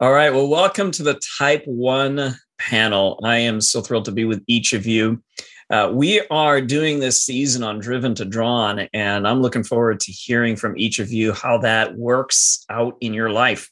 [0.00, 0.30] All right.
[0.30, 3.20] Well, welcome to the Type 1 panel.
[3.22, 5.22] I am so thrilled to be with each of you.
[5.70, 10.10] Uh, we are doing this season on Driven to Drawn, and I'm looking forward to
[10.10, 13.70] hearing from each of you how that works out in your life.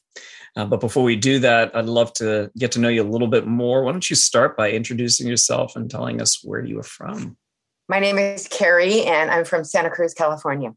[0.55, 3.27] Uh, but before we do that, I'd love to get to know you a little
[3.27, 3.83] bit more.
[3.83, 7.35] Why don't you start by introducing yourself and telling us where you are from?
[7.89, 10.73] My name is Carrie, and I'm from Santa Cruz, California.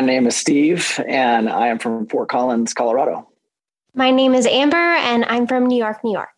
[0.00, 3.29] My name is Steve, and I am from Fort Collins, Colorado.
[3.94, 6.28] My name is Amber, and I'm from New York, New York.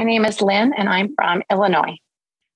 [0.00, 1.96] My name is Lynn, and I'm from Illinois.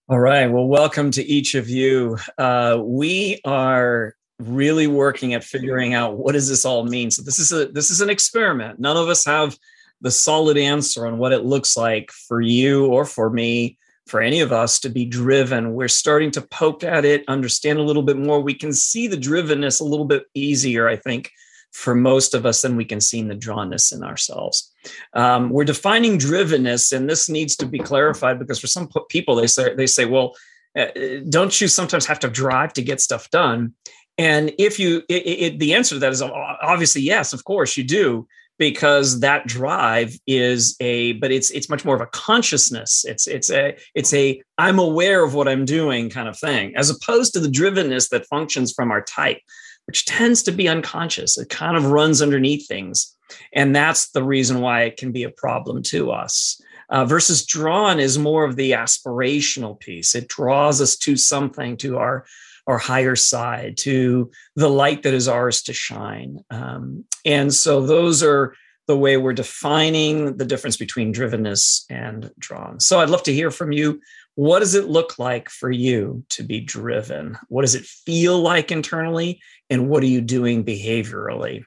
[0.09, 0.47] All right.
[0.49, 2.19] Well, welcome to each of you.
[2.37, 7.13] Uh, we are really working at figuring out what does this all mean.
[7.13, 8.81] So this is a this is an experiment.
[8.81, 9.57] None of us have
[10.01, 14.41] the solid answer on what it looks like for you or for me, for any
[14.41, 15.73] of us to be driven.
[15.75, 18.41] We're starting to poke at it, understand a little bit more.
[18.41, 21.31] We can see the drivenness a little bit easier, I think,
[21.77, 24.73] for most of us than we can see the drawnness in ourselves.
[25.13, 29.47] Um, we're defining drivenness, and this needs to be clarified because for some people they
[29.47, 30.35] say they say, well,
[30.75, 30.87] uh,
[31.29, 33.75] don't you sometimes have to drive to get stuff done?
[34.17, 37.85] And if you, it, it, the answer to that is obviously yes, of course you
[37.85, 38.27] do,
[38.59, 43.05] because that drive is a, but it's it's much more of a consciousness.
[43.07, 46.89] It's it's a it's a I'm aware of what I'm doing kind of thing, as
[46.89, 49.41] opposed to the drivenness that functions from our type
[49.87, 51.39] which tends to be unconscious.
[51.39, 53.15] It kind of runs underneath things.
[53.53, 56.61] And that's the reason why it can be a problem to us.
[56.89, 60.15] Uh, versus drawn is more of the aspirational piece.
[60.15, 62.25] It draws us to something, to our
[62.69, 66.41] our higher side, to the light that is ours to shine.
[66.51, 68.55] Um, and so those are
[68.89, 72.81] the way we're defining the difference between drivenness and drawn.
[72.81, 74.01] So I'd love to hear from you.
[74.37, 77.39] What does it look like for you to be driven?
[77.49, 79.41] What does it feel like internally?
[79.71, 81.65] And what are you doing behaviorally?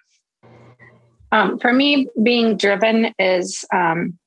[1.32, 4.18] Um, for me, being driven is um,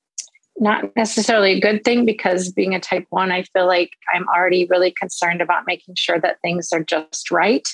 [0.58, 4.66] not necessarily a good thing because being a type one, I feel like I'm already
[4.68, 7.68] really concerned about making sure that things are just right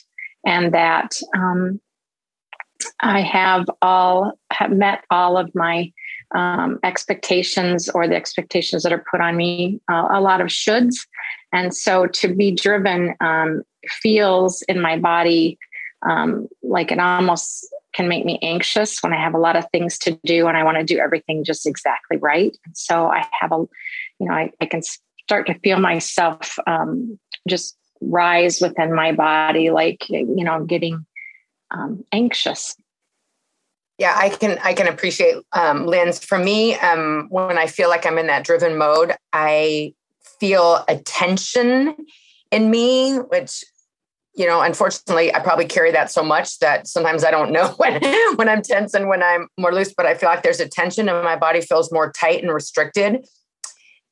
[0.47, 1.81] and that um,
[3.01, 5.93] I have all have met all of my
[6.35, 9.81] um, expectations or the expectations that are put on me.
[9.91, 10.97] Uh, a lot of shoulds,
[11.53, 13.63] and so to be driven um,
[14.03, 15.59] feels in my body
[16.07, 19.99] um, like it almost can make me anxious when I have a lot of things
[19.99, 22.57] to do and I want to do everything just exactly right.
[22.65, 23.57] And so I have a,
[24.21, 27.19] you know, I, I can start to feel myself um,
[27.49, 31.05] just rise within my body, like you know, getting
[31.71, 32.77] um, anxious.
[33.99, 35.91] Yeah, I can I can appreciate um.
[36.13, 39.93] For me, um, when I feel like I'm in that driven mode, I
[40.39, 41.97] feel a tension
[42.53, 43.65] in me, which
[44.39, 48.01] you know, unfortunately, I probably carry that so much that sometimes I don't know when
[48.37, 49.93] when I'm tense and when I'm more loose.
[49.93, 53.27] But I feel like there's a tension, and my body feels more tight and restricted.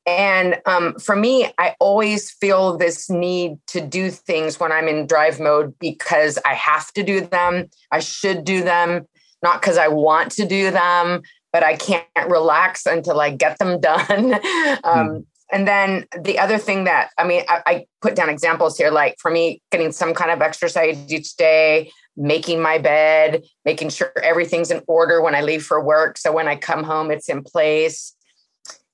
[0.05, 5.05] And um, for me, I always feel this need to do things when I'm in
[5.05, 7.69] drive mode because I have to do them.
[7.91, 9.05] I should do them,
[9.43, 11.21] not because I want to do them,
[11.53, 14.33] but I can't relax until I get them done.
[14.33, 14.41] um,
[14.83, 15.25] mm.
[15.49, 19.15] And then the other thing that, I mean, I, I put down examples here, like
[19.17, 24.71] for me, getting some kind of exercise each day, making my bed, making sure everything's
[24.71, 26.17] in order when I leave for work.
[26.17, 28.13] So when I come home, it's in place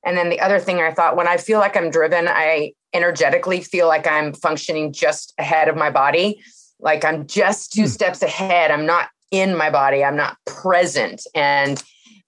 [0.03, 3.62] and then the other thing I thought when I feel like I'm driven, I energetically
[3.62, 6.42] feel like I'm functioning just ahead of my body.
[6.80, 7.88] Like I'm just two hmm.
[7.88, 8.72] steps ahead.
[8.72, 10.04] I'm not in my body.
[10.04, 11.26] I'm not present.
[11.36, 11.84] And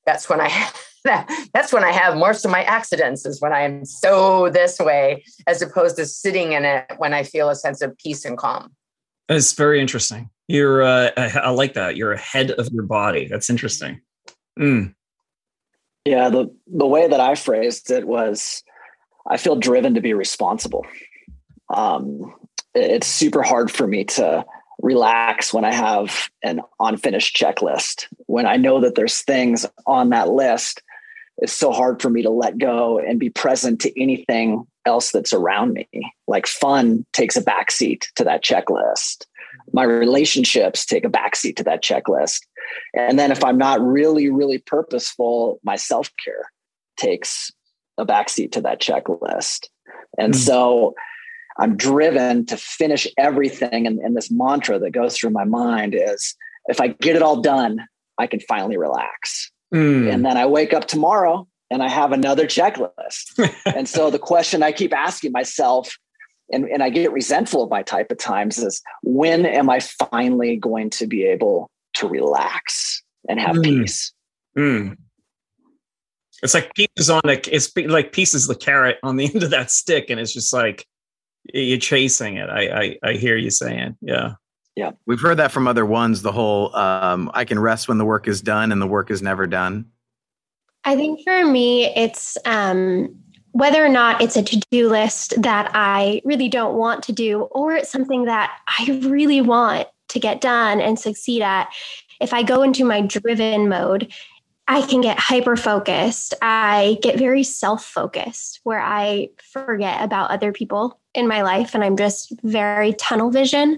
[0.05, 0.71] that's when I
[1.53, 5.23] that's when I have most of my accidents is when I am so this way
[5.47, 8.73] as opposed to sitting in it when I feel a sense of peace and calm.
[9.29, 10.29] It's very interesting.
[10.47, 11.95] You're uh, I like that.
[11.95, 13.27] You're ahead of your body.
[13.27, 14.01] That's interesting.
[14.59, 14.93] Mm.
[16.05, 18.63] Yeah, the the way that I phrased it was,
[19.29, 20.85] I feel driven to be responsible.
[21.73, 22.33] Um,
[22.75, 24.45] it's super hard for me to
[24.85, 28.05] relax when I have an unfinished checklist.
[28.27, 30.83] When I know that there's things on that list,
[31.39, 35.33] it's so hard for me to let go and be present to anything else that's
[35.33, 35.87] around me.
[36.27, 39.25] Like fun takes a backseat to that checklist.
[39.73, 42.41] My relationships take a backseat to that checklist.
[42.93, 46.51] And then if I'm not really, really purposeful, my self care
[46.95, 47.51] takes
[47.97, 49.67] a backseat to that checklist.
[50.19, 50.37] And mm.
[50.37, 50.93] so
[51.57, 53.87] I'm driven to finish everything.
[53.87, 56.35] And, and this mantra that goes through my mind is
[56.67, 57.85] if I get it all done,
[58.17, 59.51] I can finally relax.
[59.73, 60.13] Mm.
[60.13, 63.53] And then I wake up tomorrow and I have another checklist.
[63.65, 65.97] and so the question I keep asking myself,
[66.51, 70.57] and, and I get resentful of my type at times, is when am I finally
[70.57, 73.63] going to be able to relax and have mm.
[73.63, 74.13] peace.
[74.57, 74.97] Mm.
[76.43, 79.49] It's like pieces on the it's like pieces of the carrot on the end of
[79.49, 80.85] that stick, and it's just like
[81.53, 82.49] you're chasing it.
[82.49, 84.33] I I, I hear you saying, yeah.
[84.75, 84.91] Yeah.
[85.05, 88.27] We've heard that from other ones, the whole um, I can rest when the work
[88.27, 89.85] is done and the work is never done.
[90.83, 93.15] I think for me, it's um,
[93.53, 97.43] whether or not it's a to do list that I really don't want to do,
[97.51, 101.69] or it's something that I really want to get done and succeed at.
[102.19, 104.13] If I go into my driven mode,
[104.67, 106.33] I can get hyper focused.
[106.41, 111.83] I get very self focused where I forget about other people in my life and
[111.83, 113.77] I'm just very tunnel vision.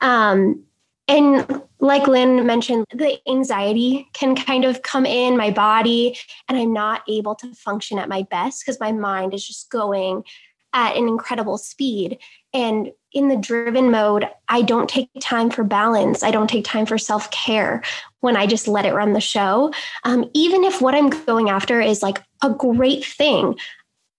[0.00, 0.64] Um,
[1.06, 6.16] and like Lynn mentioned, the anxiety can kind of come in my body,
[6.48, 10.24] and I'm not able to function at my best because my mind is just going
[10.72, 12.18] at an incredible speed.
[12.54, 16.22] And in the driven mode, I don't take time for balance.
[16.22, 17.82] I don't take time for self care
[18.20, 19.72] when I just let it run the show.
[20.04, 23.56] Um, even if what I'm going after is like a great thing,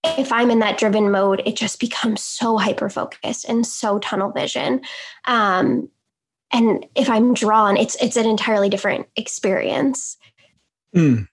[0.04, 4.30] if I'm in that driven mode, it just becomes so hyper focused and so tunnel
[4.30, 4.82] vision.
[5.26, 5.88] Um,
[6.52, 10.16] and if I'm drawn, it's it's an entirely different experience.
[10.94, 11.26] Mm.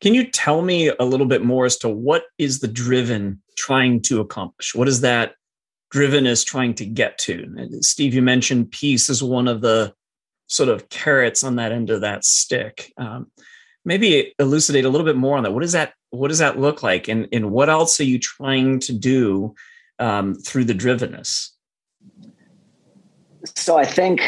[0.00, 4.02] Can you tell me a little bit more as to what is the driven trying
[4.02, 4.74] to accomplish?
[4.74, 5.35] What is that
[5.90, 7.68] driven is trying to get to?
[7.80, 9.94] Steve, you mentioned peace is one of the
[10.48, 12.92] sort of carrots on that end of that stick.
[12.96, 13.30] Um,
[13.84, 15.52] maybe elucidate a little bit more on that.
[15.52, 18.80] What does that what does that look like, and and what else are you trying
[18.80, 19.54] to do
[19.98, 21.50] um, through the drivenness?
[23.54, 24.20] So I think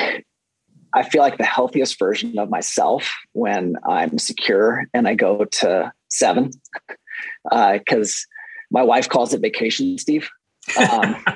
[0.94, 5.92] I feel like the healthiest version of myself when I'm secure and I go to
[6.08, 6.50] seven,
[7.44, 10.28] because uh, my wife calls it vacation, Steve.
[10.76, 11.16] Um,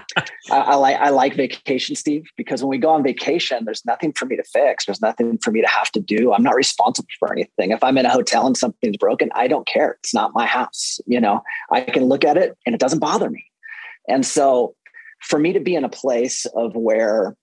[0.51, 4.13] I, I, like I like vacation, Steve, because when we go on vacation, there's nothing
[4.13, 4.87] for me to fix.
[4.87, 6.33] There's nothing for me to have to do.
[6.33, 7.71] I'm not responsible for anything.
[7.71, 9.97] If I'm in a hotel and something's broken, I don't care.
[10.01, 11.01] It's not my house.
[11.07, 13.45] You know, I can look at it and it doesn't bother me.
[14.09, 14.75] And so,
[15.21, 17.37] for me to be in a place of where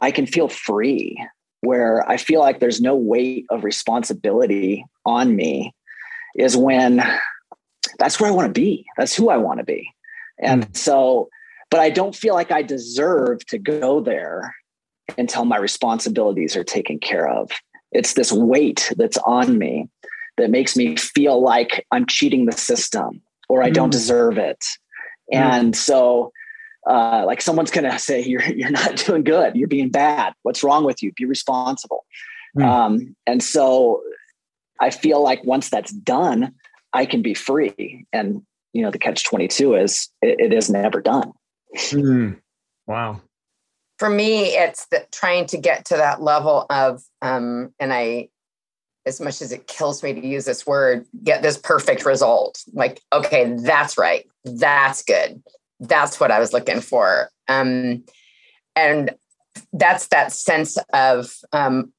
[0.00, 1.18] I can feel free
[1.60, 5.74] where I feel like there's no weight of responsibility on me
[6.36, 7.02] is when
[7.98, 8.86] that's where I want to be.
[8.96, 9.90] That's who I want to be.
[10.40, 10.76] And mm.
[10.76, 11.28] so,
[11.70, 14.54] but I don't feel like I deserve to go there
[15.16, 17.50] until my responsibilities are taken care of.
[17.92, 19.88] It's this weight that's on me
[20.36, 23.74] that makes me feel like I'm cheating the system or I mm.
[23.74, 24.62] don't deserve it.
[25.32, 25.38] Mm.
[25.38, 26.32] And so
[26.88, 30.62] uh, like someone's going to say you're you're not doing good you're being bad what's
[30.62, 32.04] wrong with you be responsible
[32.56, 32.64] mm.
[32.64, 34.02] um, and so
[34.80, 36.52] i feel like once that's done
[36.92, 38.42] i can be free and
[38.72, 41.32] you know the catch 22 is it, it is never done.
[41.76, 42.40] Mm.
[42.86, 43.20] wow.
[43.98, 48.28] For me it's the, trying to get to that level of um, and i
[49.06, 52.62] as much as it kills me to use this word get this perfect result.
[52.72, 54.26] Like okay that's right.
[54.44, 55.42] That's good.
[55.80, 57.30] That's what I was looking for.
[57.48, 58.04] Um,
[58.74, 59.14] and
[59.72, 61.92] that's that sense of um,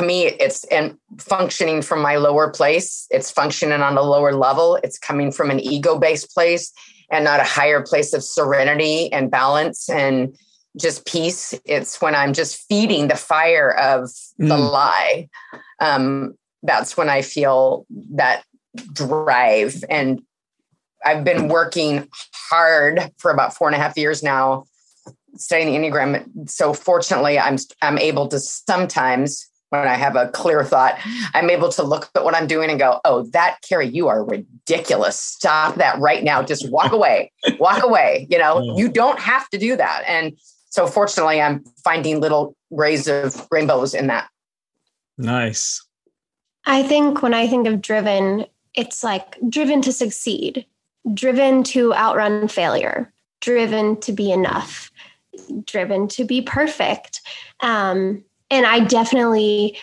[0.00, 3.06] me, it's and functioning from my lower place.
[3.10, 4.78] It's functioning on a lower level.
[4.82, 6.72] It's coming from an ego-based place
[7.10, 10.36] and not a higher place of serenity and balance and
[10.80, 11.54] just peace.
[11.64, 14.70] It's when I'm just feeding the fire of the mm.
[14.70, 15.28] lie.
[15.80, 18.42] Um, that's when I feel that
[18.92, 20.22] drive and
[21.04, 24.64] I've been working hard for about four and a half years now,
[25.36, 26.48] studying the Enneagram.
[26.48, 29.48] So fortunately, I'm I'm able to sometimes
[29.80, 30.98] when I have a clear thought,
[31.34, 34.24] I'm able to look at what I'm doing and go, "Oh, that Carrie, you are
[34.24, 35.18] ridiculous.
[35.18, 36.42] Stop that right now.
[36.42, 37.32] Just walk away.
[37.58, 38.26] walk away.
[38.30, 40.36] You know, you don't have to do that." And
[40.70, 44.28] so fortunately, I'm finding little rays of rainbows in that.
[45.18, 45.84] Nice.
[46.66, 50.66] I think when I think of driven, it's like driven to succeed
[51.12, 54.90] driven to outrun failure, driven to be enough,
[55.66, 57.20] driven to be perfect.
[57.60, 59.78] Um, and I definitely,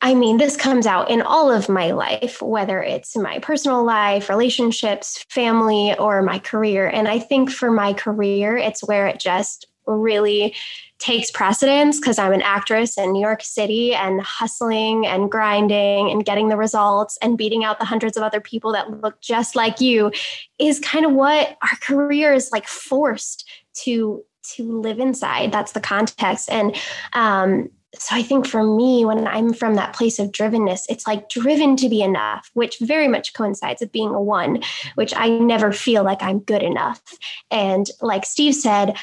[0.00, 4.28] I mean, this comes out in all of my life, whether it's my personal life,
[4.28, 6.88] relationships, family, or my career.
[6.88, 10.54] And I think for my career, it's where it just really
[10.98, 16.24] takes precedence because I'm an actress in New York City and hustling and grinding and
[16.24, 19.80] getting the results and beating out the hundreds of other people that look just like
[19.80, 20.12] you
[20.60, 25.52] is kind of what our career is like forced to to live inside.
[25.52, 26.50] That's the context.
[26.50, 26.76] And
[27.12, 31.28] um, so I think for me, when I'm from that place of drivenness, it's like
[31.28, 34.62] driven to be enough, which very much coincides with being a one,
[34.94, 37.02] which I never feel like I'm good enough.
[37.50, 38.96] And like Steve said,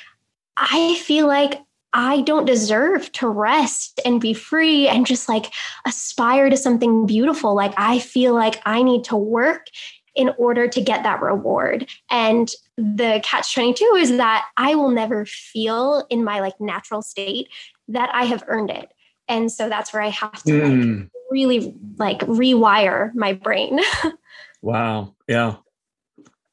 [0.57, 1.61] I feel like
[1.93, 5.51] I don't deserve to rest and be free and just like
[5.85, 7.55] aspire to something beautiful.
[7.55, 9.67] Like I feel like I need to work
[10.15, 11.87] in order to get that reward.
[12.09, 17.49] And the catch 22 is that I will never feel in my like natural state
[17.89, 18.89] that I have earned it.
[19.27, 20.99] And so that's where I have to mm.
[21.01, 23.79] like really like rewire my brain.
[24.61, 25.13] wow.
[25.27, 25.57] Yeah.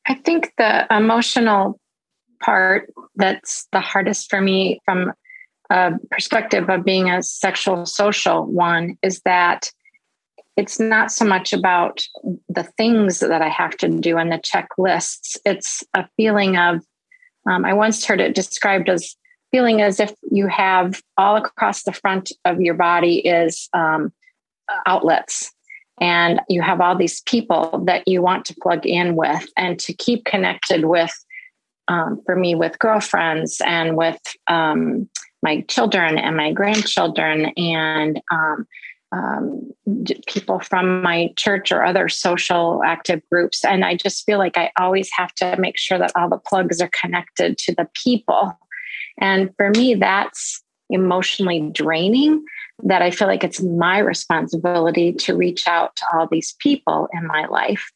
[0.06, 1.80] I think the emotional
[2.42, 5.12] part that's the hardest for me from
[5.70, 9.70] a perspective of being a sexual social one is that
[10.56, 12.02] it's not so much about
[12.48, 15.36] the things that I have to do and the checklists.
[15.44, 16.82] It's a feeling of,
[17.48, 19.16] um, I once heard it described as
[19.50, 24.12] feeling as if you have all across the front of your body is um,
[24.86, 25.52] outlets
[26.00, 29.92] and you have all these people that you want to plug in with and to
[29.94, 31.12] keep connected with
[31.88, 35.08] um, for me with girlfriends and with um,
[35.42, 38.66] my children and my grandchildren and um,
[39.12, 39.70] um,
[40.26, 43.64] people from my church or other social active groups.
[43.64, 46.80] And I just feel like I always have to make sure that all the plugs
[46.80, 48.58] are connected to the people.
[49.20, 52.44] And for me, that's emotionally draining.
[52.82, 57.26] That I feel like it's my responsibility to reach out to all these people in
[57.26, 57.90] my life.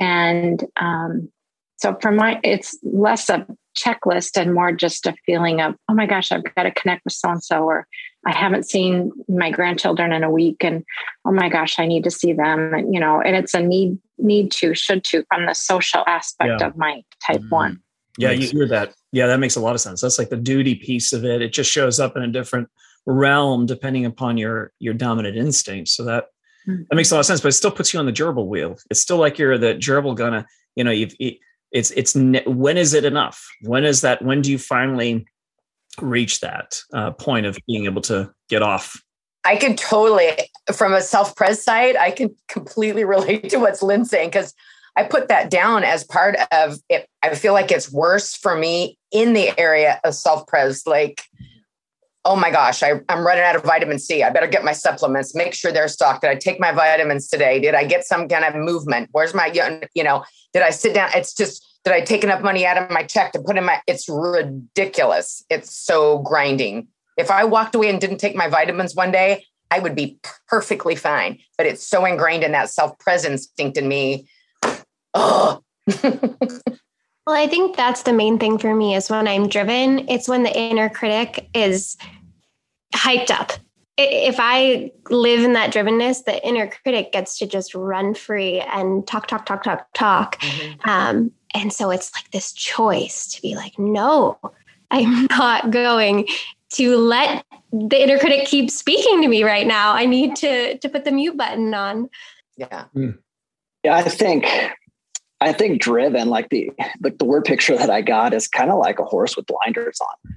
[0.00, 1.30] And um,
[1.76, 3.46] so for my, it's less a
[3.78, 7.12] checklist and more just a feeling of, oh my gosh, I've got to connect with
[7.12, 7.86] so and so, or
[8.26, 10.84] I haven't seen my grandchildren in a week and
[11.24, 12.74] oh my gosh, I need to see them.
[12.74, 16.60] And, you know, and it's a need, need to, should to from the social aspect
[16.60, 16.66] yeah.
[16.66, 17.50] of my type mm-hmm.
[17.50, 17.82] one.
[18.18, 18.94] Yeah, you hear that.
[19.12, 20.00] Yeah, that makes a lot of sense.
[20.00, 21.42] That's like the duty piece of it.
[21.42, 22.68] It just shows up in a different
[23.06, 25.88] realm depending upon your your dominant instinct.
[25.88, 26.26] So that
[26.66, 26.82] mm-hmm.
[26.88, 27.40] that makes a lot of sense.
[27.40, 28.78] But it still puts you on the gerbil wheel.
[28.90, 31.14] It's still like you're the gerbil gonna, you know, you've
[31.72, 32.14] it's it's
[32.46, 33.44] when is it enough?
[33.62, 34.22] When is that?
[34.22, 35.26] When do you finally
[36.00, 38.96] reach that uh, point of being able to get off
[39.44, 40.30] I can totally,
[40.72, 44.54] from a self pres side, I can completely relate to what's Lynn saying because
[44.96, 47.08] I put that down as part of it.
[47.22, 50.86] I feel like it's worse for me in the area of self pres.
[50.86, 51.22] Like,
[52.24, 54.22] oh my gosh, I, I'm running out of vitamin C.
[54.22, 56.22] I better get my supplements, make sure they're stocked.
[56.22, 57.60] Did I take my vitamins today?
[57.60, 59.10] Did I get some kind of movement?
[59.12, 59.52] Where's my,
[59.94, 61.10] you know, did I sit down?
[61.14, 63.82] It's just, did I take enough money out of my check to put in my?
[63.86, 65.44] It's ridiculous.
[65.50, 66.88] It's so grinding.
[67.18, 70.94] If I walked away and didn't take my vitamins one day, I would be perfectly
[70.94, 71.38] fine.
[71.58, 74.26] But it's so ingrained in that self-pres instinct in me.
[75.14, 75.62] Oh.
[76.02, 76.42] well,
[77.28, 80.56] I think that's the main thing for me is when I'm driven, it's when the
[80.56, 81.96] inner critic is
[82.94, 83.52] hyped up.
[83.96, 89.06] If I live in that drivenness, the inner critic gets to just run free and
[89.06, 90.40] talk, talk, talk, talk, talk.
[90.40, 90.90] Mm-hmm.
[90.90, 94.38] Um, and so it's like this choice to be like, no,
[94.90, 96.26] I'm not going
[96.70, 99.92] to let the inner critic keep speaking to me right now.
[99.92, 102.10] I need to to put the mute button on.
[102.56, 102.86] Yeah.
[102.96, 103.18] Mm.
[103.84, 104.44] Yeah, I think
[105.44, 106.70] I think driven, like the
[107.00, 109.98] like the word picture that I got is kind of like a horse with blinders
[110.00, 110.34] on.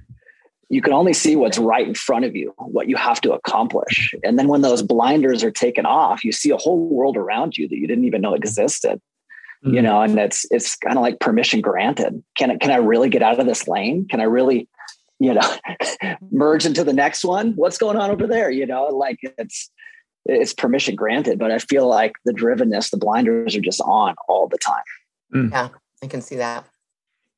[0.70, 4.14] You can only see what's right in front of you, what you have to accomplish.
[4.22, 7.66] And then when those blinders are taken off, you see a whole world around you
[7.68, 9.00] that you didn't even know existed
[9.64, 9.74] mm-hmm.
[9.74, 12.22] you know, and it's it's kind of like permission granted.
[12.36, 14.06] Can I can I really get out of this lane?
[14.08, 14.68] Can I really,
[15.18, 15.56] you know,
[16.30, 17.52] merge into the next one?
[17.56, 18.50] What's going on over there?
[18.50, 19.70] You know, like it's
[20.26, 24.48] it's permission granted, but I feel like the drivenness, the blinders are just on all
[24.48, 24.82] the time.
[25.34, 25.50] Mm.
[25.50, 25.68] Yeah,
[26.02, 26.66] I can see that.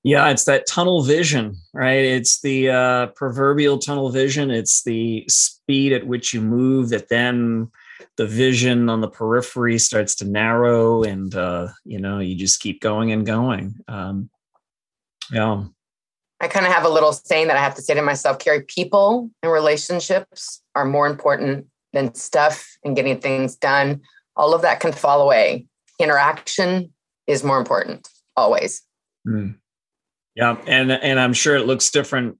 [0.03, 2.05] Yeah, it's that tunnel vision, right?
[2.05, 4.51] It's the uh, proverbial tunnel vision.
[4.51, 7.71] It's the speed at which you move that then
[8.17, 12.81] the vision on the periphery starts to narrow and uh, you know you just keep
[12.81, 14.29] going and going um,
[15.33, 15.65] yeah
[16.41, 18.63] i kind of have a little saying that i have to say to myself carrie
[18.63, 24.01] people and relationships are more important than stuff and getting things done
[24.37, 25.67] all of that can fall away
[25.99, 26.93] interaction
[27.27, 28.83] is more important always
[29.27, 29.55] mm.
[30.35, 32.37] yeah and and i'm sure it looks different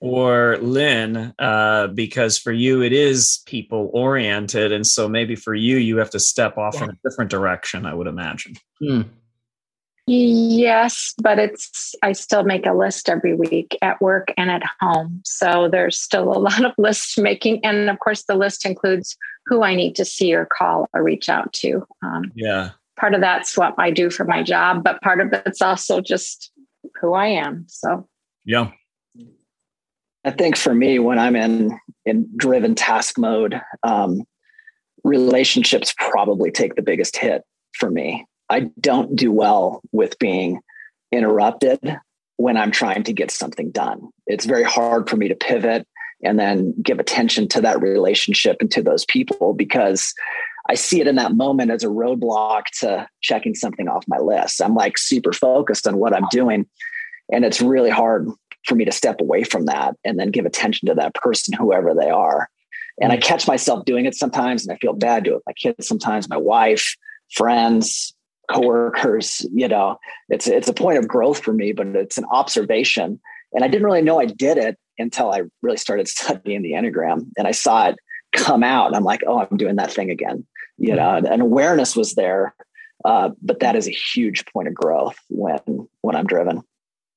[0.00, 5.76] for Lynn, uh, because for you it is people oriented, and so maybe for you
[5.76, 6.84] you have to step off yeah.
[6.84, 7.86] in a different direction.
[7.86, 8.54] I would imagine.
[8.80, 9.02] Hmm.
[10.06, 15.20] Yes, but it's I still make a list every week at work and at home.
[15.24, 19.62] So there's still a lot of list making, and of course the list includes who
[19.62, 21.86] I need to see or call or reach out to.
[22.02, 25.62] Um, yeah, part of that's what I do for my job, but part of it's
[25.62, 26.52] also just
[27.00, 27.64] who I am.
[27.66, 28.06] So
[28.44, 28.70] yeah,
[30.24, 34.22] I think for me, when I'm in in driven task mode, um,
[35.02, 37.42] relationships probably take the biggest hit
[37.72, 38.26] for me.
[38.50, 40.60] I don't do well with being
[41.10, 41.98] interrupted
[42.36, 44.08] when I'm trying to get something done.
[44.26, 45.86] It's very hard for me to pivot
[46.22, 50.12] and then give attention to that relationship and to those people because
[50.70, 54.62] I see it in that moment as a roadblock to checking something off my list.
[54.62, 56.64] I'm like super focused on what I'm doing.
[57.32, 58.28] And it's really hard
[58.66, 61.92] for me to step away from that and then give attention to that person, whoever
[61.92, 62.48] they are.
[63.00, 63.22] And I mm.
[63.22, 66.36] catch myself doing it sometimes and I feel bad doing it my kids sometimes, my
[66.36, 66.94] wife,
[67.32, 68.14] friends,
[68.48, 69.98] coworkers, you know,
[70.28, 73.18] it's it's a point of growth for me, but it's an observation.
[73.52, 77.26] And I didn't really know I did it until I really started studying the Enneagram
[77.36, 77.96] and I saw it
[78.32, 78.86] come out.
[78.86, 80.46] And I'm like, oh, I'm doing that thing again.
[80.80, 82.54] You know, and, and awareness was there.
[83.04, 86.62] Uh, but that is a huge point of growth when when I'm driven.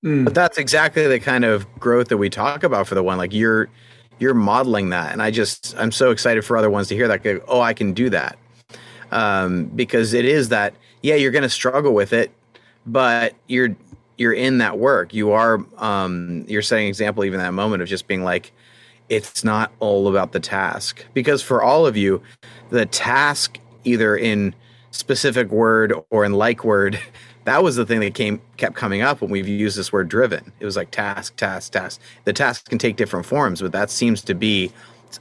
[0.05, 0.25] Mm.
[0.25, 3.17] But that's exactly the kind of growth that we talk about for the one.
[3.17, 3.69] Like you're
[4.19, 7.23] you're modeling that, and I just I'm so excited for other ones to hear that.
[7.23, 8.37] Go, oh, I can do that
[9.11, 10.75] um, because it is that.
[11.01, 12.31] Yeah, you're going to struggle with it,
[12.85, 13.75] but you're
[14.17, 15.13] you're in that work.
[15.13, 18.53] You are um, you're setting example even that moment of just being like,
[19.09, 22.21] it's not all about the task because for all of you,
[22.69, 24.55] the task either in
[24.91, 26.99] specific word or in like word
[27.45, 30.51] that was the thing that came kept coming up when we've used this word driven.
[30.59, 31.99] It was like task, task, task.
[32.25, 34.71] The task can take different forms, but that seems to be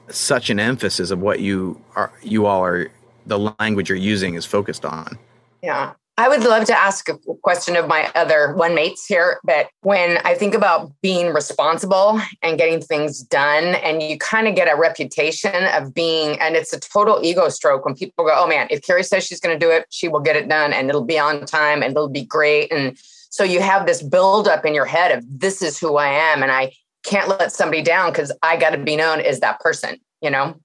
[0.09, 2.91] such an emphasis of what you are you all are
[3.27, 5.19] the language you're using is focused on.
[5.62, 5.93] Yeah.
[6.19, 9.40] I would love to ask a question of my other one mates here.
[9.45, 14.54] But when I think about being responsible and getting things done, and you kind of
[14.54, 18.47] get a reputation of being, and it's a total ego stroke when people go, oh
[18.47, 20.90] man, if Carrie says she's going to do it, she will get it done and
[20.90, 22.71] it'll be on time and it'll be great.
[22.71, 22.99] And
[23.31, 26.42] so you have this buildup in your head of this is who I am.
[26.42, 26.73] And I
[27.04, 30.61] can't let somebody down because I got to be known as that person, you know?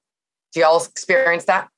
[0.54, 1.70] Do y'all experience that?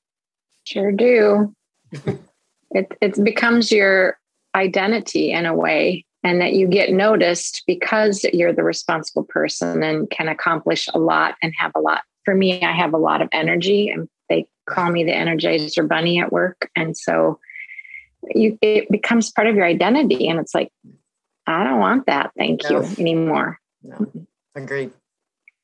[0.64, 1.54] Sure do.
[2.70, 4.18] it it becomes your
[4.54, 10.10] identity in a way and that you get noticed because you're the responsible person and
[10.10, 12.02] can accomplish a lot and have a lot.
[12.24, 16.20] For me i have a lot of energy and they call me the energizer bunny
[16.20, 16.70] at work.
[16.76, 17.38] And so
[18.34, 20.70] you it becomes part of your identity and it's like
[21.46, 22.32] i don't want that.
[22.36, 22.82] Thank no.
[22.82, 23.58] you anymore.
[23.82, 24.06] No.
[24.54, 24.92] agreed.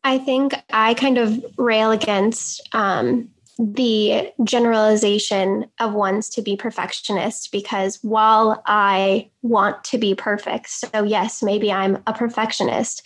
[0.03, 3.29] I think i kind of rail against um,
[3.59, 11.03] the generalization of ones to be perfectionist because while I want to be perfect, so
[11.05, 13.03] yes, maybe I'm a perfectionist,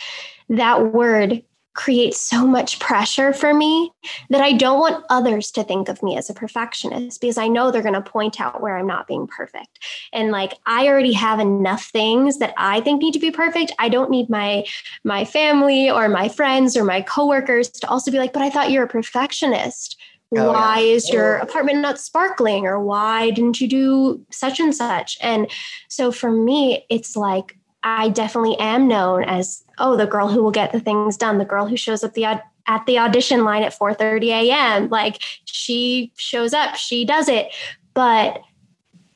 [0.49, 1.43] that word
[1.75, 3.93] creates so much pressure for me
[4.29, 7.71] that I don't want others to think of me as a perfectionist because I know
[7.71, 9.79] they're going to point out where I'm not being perfect.
[10.13, 13.73] And like I already have enough things that I think need to be perfect.
[13.79, 14.65] I don't need my
[15.05, 18.71] my family or my friends or my coworkers to also be like, "But I thought
[18.71, 19.97] you're a perfectionist."
[20.37, 20.95] Oh, why yeah.
[20.95, 22.66] is your apartment not sparkling?
[22.66, 25.19] Or why didn't you do such and such?
[25.21, 25.51] And
[25.88, 30.51] so for me it's like i definitely am known as oh the girl who will
[30.51, 32.27] get the things done the girl who shows up the
[32.71, 34.88] at the audition line at 4:30 a.m.
[34.90, 37.53] like she shows up she does it.
[37.95, 38.40] But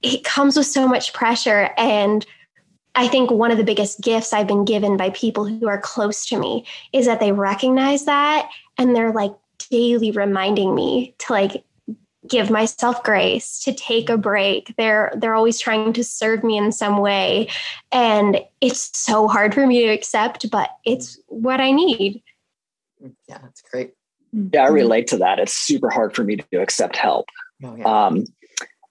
[0.03, 1.70] it comes with so much pressure.
[1.79, 2.27] And
[2.94, 6.27] I think one of the biggest gifts I've been given by people who are close
[6.27, 9.33] to me is that they recognize that and they're like,
[9.70, 11.64] daily reminding me to like
[12.28, 14.74] give myself grace to take a break.
[14.76, 17.48] They're they're always trying to serve me in some way.
[17.92, 22.22] And it's so hard for me to accept but it's what i need.
[23.28, 23.94] Yeah that's great.
[24.32, 25.38] Yeah i relate to that.
[25.38, 27.26] It's super hard for me to accept help.
[27.62, 28.06] Oh, yeah.
[28.06, 28.24] um,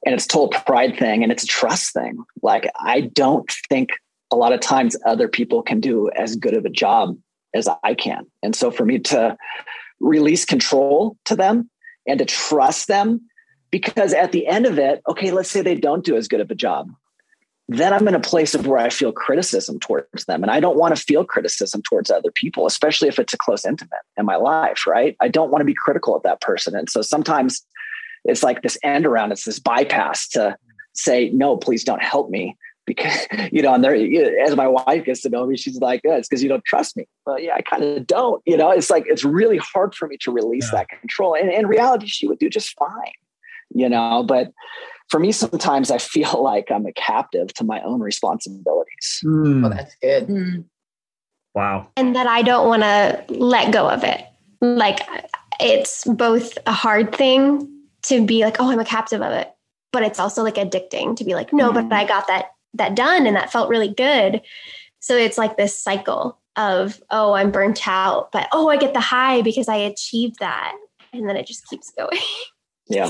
[0.05, 2.23] and it's total pride thing and it's a trust thing.
[2.41, 3.89] Like i don't think
[4.31, 7.17] a lot of times other people can do as good of a job
[7.55, 8.25] as i can.
[8.43, 9.37] And so for me to
[10.03, 11.69] release control to them
[12.07, 13.21] and to trust them.
[13.71, 16.51] Because at the end of it okay let's say they don't do as good of
[16.51, 16.89] a job.
[17.67, 20.43] Then i'm in a place of where i feel criticism towards them.
[20.43, 23.65] And i don't want to feel criticism towards other people especially if it's a close
[23.65, 25.15] intimate in my life right?
[25.19, 26.75] I don't want to be critical of that person.
[26.75, 27.65] And so sometimes
[28.25, 30.55] it's like this end around it's this bypass to
[30.93, 33.95] say no please don't help me because you know, and there,
[34.41, 36.97] as my wife gets to know me, she's like, oh, "It's because you don't trust
[36.97, 38.41] me." Well, yeah, I kind of don't.
[38.45, 40.79] You know, it's like it's really hard for me to release yeah.
[40.79, 41.35] that control.
[41.35, 43.13] And in reality, she would do just fine.
[43.75, 44.51] You know, but
[45.09, 49.21] for me, sometimes I feel like I'm a captive to my own responsibilities.
[49.23, 49.61] Mm.
[49.61, 50.27] Well, that's good.
[50.27, 50.65] Mm.
[51.53, 51.87] Wow.
[51.95, 54.25] And that I don't want to let go of it.
[54.61, 54.99] Like
[55.59, 57.69] it's both a hard thing
[58.03, 59.51] to be like, oh, I'm a captive of it,
[59.91, 63.27] but it's also like addicting to be like, no, but I got that that done
[63.27, 64.41] and that felt really good.
[64.99, 68.99] So it's like this cycle of, oh, I'm burnt out, but oh, I get the
[68.99, 70.75] high because I achieved that.
[71.11, 72.19] And then it just keeps going.
[72.89, 73.09] Yeah.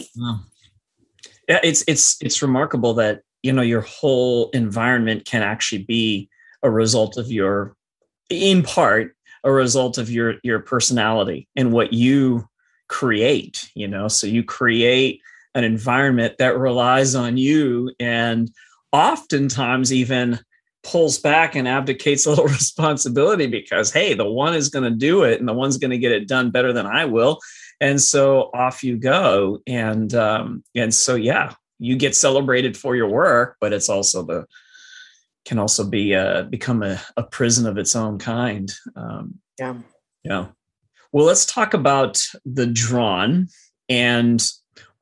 [1.50, 6.30] Yeah, it's it's it's remarkable that you know your whole environment can actually be
[6.62, 7.76] a result of your
[8.30, 12.48] in part a result of your your personality and what you
[12.88, 15.20] create you know so you create
[15.56, 18.50] an environment that relies on you and
[18.94, 20.40] oftentimes even
[20.84, 25.24] pulls back and abdicates a little responsibility because hey the one is going to do
[25.24, 27.40] it and the one's going to get it done better than i will.
[27.82, 29.62] And so off you go.
[29.68, 34.46] And um and so yeah you get celebrated for your work but it's also the
[35.46, 38.72] can also be uh become a, a prison of its own kind.
[38.96, 39.76] Um yeah.
[40.24, 40.48] yeah.
[41.12, 43.48] Well let's talk about the drawn
[43.90, 44.46] and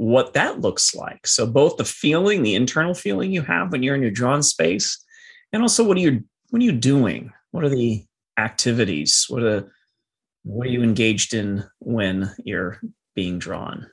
[0.02, 1.28] what that looks like.
[1.28, 4.98] So both the feeling the internal feeling you have when you're in your drawn space
[5.54, 7.32] and also what are you what are you doing?
[7.52, 8.04] What are the
[8.36, 9.28] activities?
[9.30, 9.72] What are
[10.44, 12.82] what are you engaged in when you're
[13.14, 13.86] being drawn?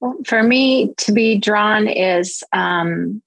[0.00, 3.20] Well, for me to be drawn is um,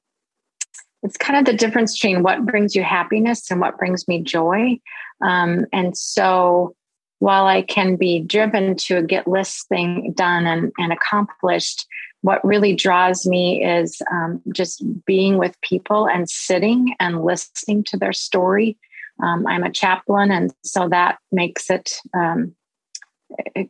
[1.04, 4.80] it's kind of the difference between what brings you happiness and what brings me joy.
[5.22, 6.76] Um, and so
[7.20, 11.86] while i can be driven to get lists thing done and, and accomplished
[12.26, 17.98] what really draws me is um, just being with people and sitting and listening to
[17.98, 18.80] their story.
[19.22, 22.56] Um, I'm a chaplain, and so that makes it um,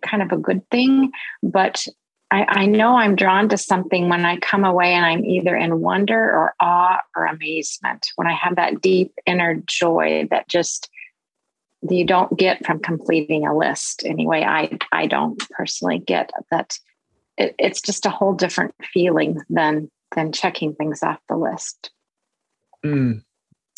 [0.01, 1.11] kind of a good thing.
[1.43, 1.85] But
[2.31, 5.81] I, I, know I'm drawn to something when I come away and I'm either in
[5.81, 10.89] wonder or awe or amazement, when I have that deep inner joy that just
[11.89, 16.77] you don't get from completing a list anyway i i don't personally get that
[17.37, 21.91] it, it's just a whole different feeling than than checking things off the list.
[22.85, 23.23] Mm,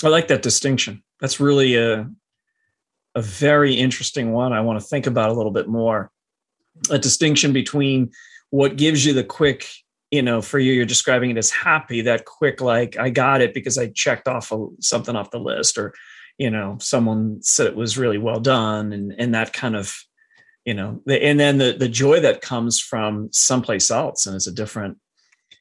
[0.04, 1.04] I like that distinction.
[1.20, 2.10] That's really a
[3.16, 4.54] a very interesting one.
[4.54, 6.12] I want to think about a little bit more.
[6.92, 8.12] A distinction between
[8.52, 9.68] what gives you the quick,
[10.12, 13.56] you know, for you, you're describing it as happy, that quick, like I got it
[13.56, 15.96] because I checked off a, something off the list, or
[16.38, 19.96] you know, someone said it was really well done, and and that kind of
[20.68, 24.52] you know and then the the joy that comes from someplace else and it's a
[24.52, 24.98] different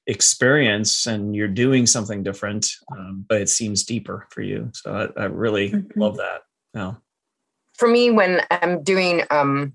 [0.09, 4.69] experience and you're doing something different um, but it seems deeper for you.
[4.75, 5.99] So i, I really mm-hmm.
[5.99, 6.43] love that
[6.75, 6.95] yeah
[7.75, 9.73] for me when i'm doing um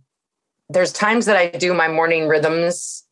[0.70, 3.06] there's times that i do my morning rhythms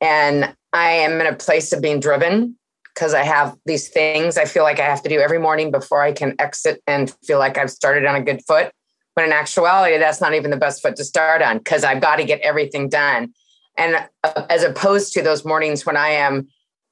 [0.00, 2.56] and i am in a place of being driven
[2.96, 6.02] because i have these things i feel like i have to do every morning before
[6.02, 8.72] i can exit and feel like i've started on a good foot
[9.16, 12.16] But in actuality, that's not even the best foot to start on because I've got
[12.16, 13.32] to get everything done.
[13.78, 16.48] And uh, as opposed to those mornings when I am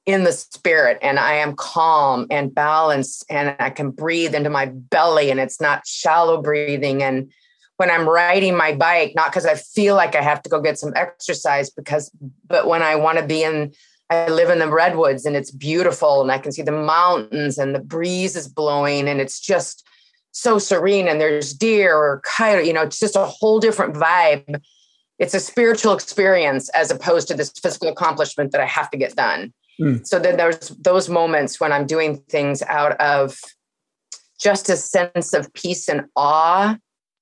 [0.07, 4.65] in the spirit and I am calm and balanced and I can breathe into my
[4.65, 7.03] belly and it's not shallow breathing.
[7.03, 7.31] And
[7.77, 10.79] when I'm riding my bike, not because I feel like I have to go get
[10.79, 12.09] some exercise, because,
[12.47, 13.73] but when I want to be in,
[14.09, 17.73] I live in the redwoods and it's beautiful and I can see the mountains and
[17.73, 19.83] the breeze is blowing and it's just,
[20.31, 24.61] so serene and there's deer or coyote, you know, it's just a whole different vibe.
[25.17, 29.15] It's a spiritual experience as opposed to this physical accomplishment that I have to get
[29.15, 29.53] done.
[29.79, 30.05] Mm.
[30.05, 33.39] So then there's those moments when I'm doing things out of
[34.37, 36.77] just a sense of peace and awe,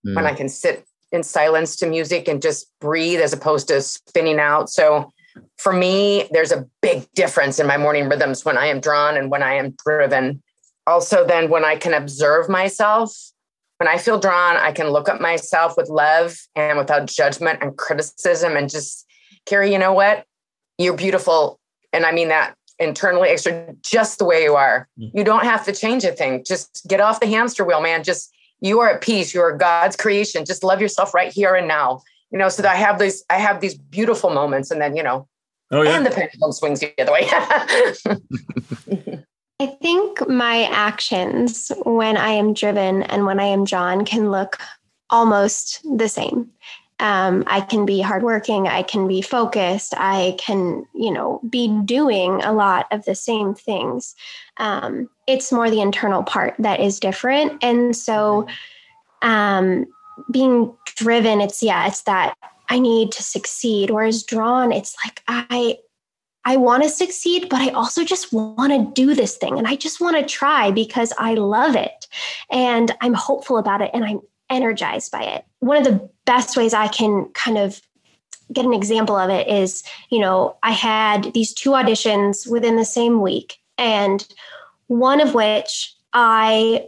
[0.06, 0.16] mm.
[0.16, 4.40] when I can sit in silence to music and just breathe as opposed to spinning
[4.40, 4.72] out.
[4.72, 5.12] So
[5.58, 9.32] for me, there's a big difference in my morning rhythms when I am drawn and
[9.32, 10.42] when I am driven
[10.86, 13.16] also then when I can observe myself,
[13.78, 17.78] when I feel drawn, I can look at myself with love and without judgment and
[17.78, 19.06] criticism and just,
[19.46, 20.26] Carrie, you know what?
[20.78, 21.60] You're beautiful.
[21.92, 24.88] And I mean that internally, extra, just the way you are.
[25.00, 25.18] Mm-hmm.
[25.18, 26.44] You don't have to change a thing.
[26.46, 28.04] Just get off the hamster wheel, man.
[28.04, 29.34] Just you are at peace.
[29.34, 30.46] You are God's creation.
[30.46, 32.02] Just love yourself right here and now.
[32.34, 35.04] You know, so that I have these, I have these beautiful moments, and then you
[35.04, 35.28] know,
[35.72, 35.96] oh, yeah.
[35.96, 37.28] and the pendulum swings the other way.
[39.60, 44.58] I think my actions when I am driven and when I am drawn can look
[45.10, 46.50] almost the same.
[47.00, 52.42] Um, I can be hardworking, I can be focused, I can, you know, be doing
[52.44, 54.16] a lot of the same things.
[54.58, 57.64] Um, it's more the internal part that is different.
[57.64, 58.48] And so
[59.22, 59.86] um,
[60.32, 62.36] being driven, it's, yeah, it's that
[62.70, 63.90] I need to succeed.
[63.90, 65.78] Whereas drawn, it's like I
[66.46, 69.76] I want to succeed, but I also just want to do this thing and I
[69.76, 72.08] just want to try because I love it
[72.52, 75.46] and I'm hopeful about it and I'm energized by it.
[75.60, 77.82] One of the best ways I can kind of
[78.52, 82.86] get an example of it is, you know, I had these two auditions within the
[82.86, 84.28] same week and
[84.88, 86.88] one of which I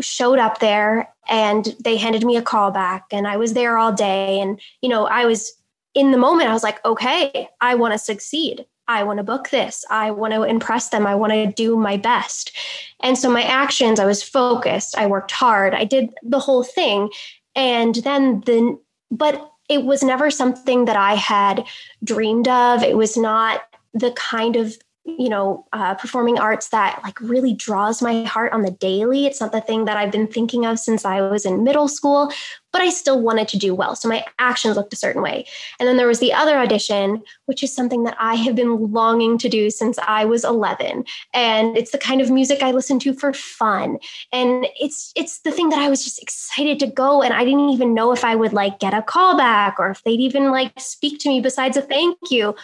[0.00, 3.92] showed up there and they handed me a call back and I was there all
[3.92, 5.52] day and you know, I was
[5.94, 8.64] in the moment I was like, okay, I want to succeed.
[8.88, 9.84] I want to book this.
[9.90, 11.06] I want to impress them.
[11.06, 12.56] I want to do my best.
[13.02, 14.98] And so my actions, I was focused.
[14.98, 15.74] I worked hard.
[15.74, 17.10] I did the whole thing.
[17.54, 18.78] And then the,
[19.10, 21.64] but it was never something that I had
[22.02, 22.82] dreamed of.
[22.82, 23.62] It was not
[23.94, 28.62] the kind of you know uh, performing arts that like really draws my heart on
[28.62, 29.26] the daily.
[29.26, 32.32] It's not the thing that i've been thinking of since i was in middle school
[32.72, 35.44] but i still wanted to do well so my actions looked a certain way.
[35.78, 39.38] And then there was the other audition which is something that i have been longing
[39.38, 43.12] to do since i was 11 and it's the kind of music i listen to
[43.12, 43.98] for fun.
[44.32, 47.70] And it's it's the thing that i was just excited to go and i didn't
[47.70, 50.78] even know if i would like get a call back or if they'd even like
[50.78, 52.54] speak to me besides a thank you.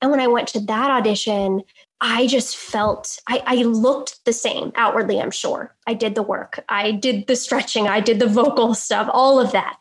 [0.00, 1.62] And when I went to that audition,
[2.00, 5.74] I just felt I, I, looked the same outwardly, I'm sure.
[5.86, 9.52] I did the work, I did the stretching, I did the vocal stuff, all of
[9.52, 9.78] that.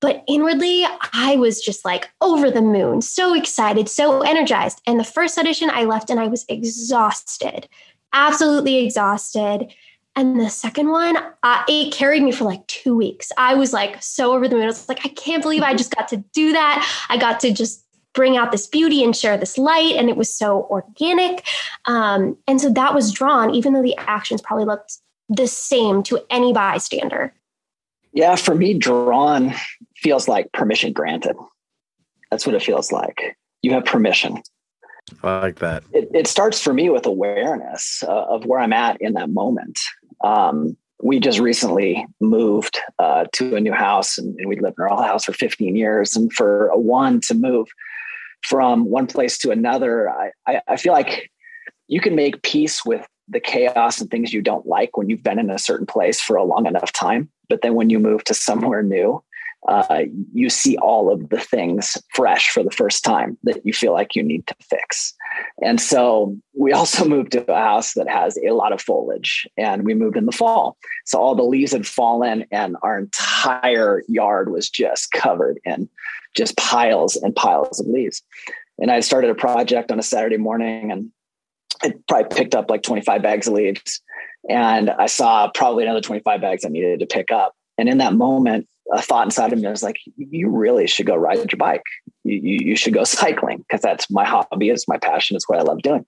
[0.00, 4.80] But inwardly, I was just like over the moon, so excited, so energized.
[4.86, 7.68] And the first audition, I left and I was exhausted,
[8.12, 9.72] absolutely exhausted.
[10.16, 13.30] And the second one, uh, it carried me for like two weeks.
[13.36, 14.64] I was like so over the moon.
[14.64, 17.06] I was like, I can't believe I just got to do that.
[17.08, 19.94] I got to just bring out this beauty and share this light.
[19.96, 21.46] And it was so organic.
[21.86, 26.20] Um, and so that was drawn, even though the actions probably looked the same to
[26.30, 27.32] any bystander.
[28.12, 29.54] Yeah, for me, drawn
[29.96, 31.36] feels like permission granted.
[32.30, 33.36] That's what it feels like.
[33.62, 34.42] You have permission.
[35.22, 35.84] I like that.
[35.92, 39.78] It, it starts for me with awareness uh, of where I'm at in that moment.
[40.22, 44.82] Um, we just recently moved uh, to a new house and, and we lived in
[44.82, 46.14] our old house for 15 years.
[46.14, 47.68] And for a one to move
[48.42, 51.30] from one place to another, I, I, feel like
[51.88, 55.38] you can make peace with the chaos and things you don't like when you've been
[55.38, 57.30] in a certain place for a long enough time.
[57.48, 59.22] But then when you move to somewhere new,
[59.68, 63.92] uh, you see all of the things fresh for the first time that you feel
[63.92, 65.14] like you need to fix.
[65.62, 69.84] And so we also moved to a house that has a lot of foliage and
[69.84, 70.76] we moved in the fall.
[71.04, 75.88] So all the leaves had fallen and our entire yard was just covered in
[76.34, 78.22] just piles and piles of leaves.
[78.78, 81.10] And I started a project on a Saturday morning and
[81.84, 84.00] it probably picked up like 25 bags of leaves.
[84.48, 87.54] And I saw probably another 25 bags I needed to pick up.
[87.76, 91.14] And in that moment, a thought inside of me was like, you really should go
[91.14, 91.82] ride your bike.
[92.24, 94.70] You, you, you should go cycling because that's my hobby.
[94.70, 95.36] It's my passion.
[95.36, 96.04] It's what I love doing.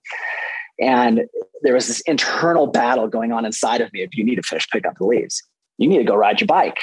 [0.81, 1.23] And
[1.63, 4.03] there was this internal battle going on inside of me.
[4.03, 5.43] If you need to finish pick up the leaves,
[5.79, 6.79] you need to go ride your bike.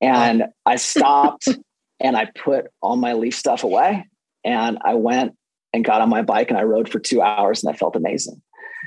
[0.00, 1.48] And I stopped
[2.00, 4.06] and I put all my leaf stuff away
[4.44, 5.34] and I went
[5.72, 8.40] and got on my bike and I rode for two hours and I felt amazing.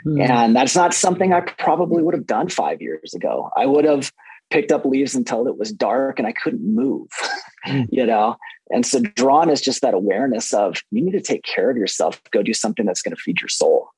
[0.05, 0.29] Mm.
[0.29, 3.51] And that's not something I probably would have done five years ago.
[3.55, 4.11] I would have
[4.51, 7.07] picked up leaves until it was dark and I couldn't move,
[7.67, 7.87] mm.
[7.91, 8.37] you know?
[8.69, 12.21] And so drawn is just that awareness of you need to take care of yourself,
[12.31, 13.89] go do something that's going to feed your soul.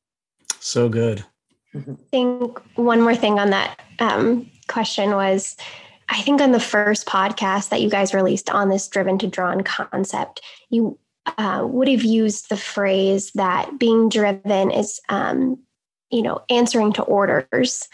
[0.60, 1.26] So good.
[1.76, 5.58] I think one more thing on that um, question was
[6.10, 9.62] I think on the first podcast that you guys released on this driven to drawn
[9.62, 10.98] concept, you
[11.38, 15.58] uh, would have used the phrase that being driven is, um,
[16.12, 17.88] you know, answering to orders,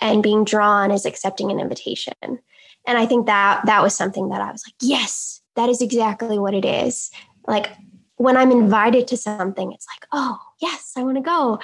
[0.00, 2.14] and being drawn is accepting an invitation.
[2.22, 6.38] And I think that that was something that I was like, yes, that is exactly
[6.38, 7.10] what it is.
[7.46, 7.70] Like
[8.16, 11.58] when I'm invited to something, it's like, oh yes, I want to go.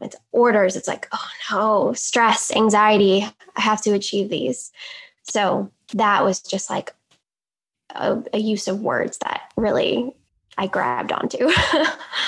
[0.00, 0.74] It's orders.
[0.74, 3.24] It's like, oh no, stress, anxiety.
[3.56, 4.72] I have to achieve these.
[5.22, 6.92] So that was just like
[7.94, 10.14] a, a use of words that really
[10.58, 11.50] I grabbed onto.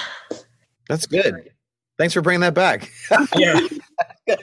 [0.89, 1.51] That's good.
[1.99, 2.91] Thanks for bringing that back.
[3.37, 3.61] yeah.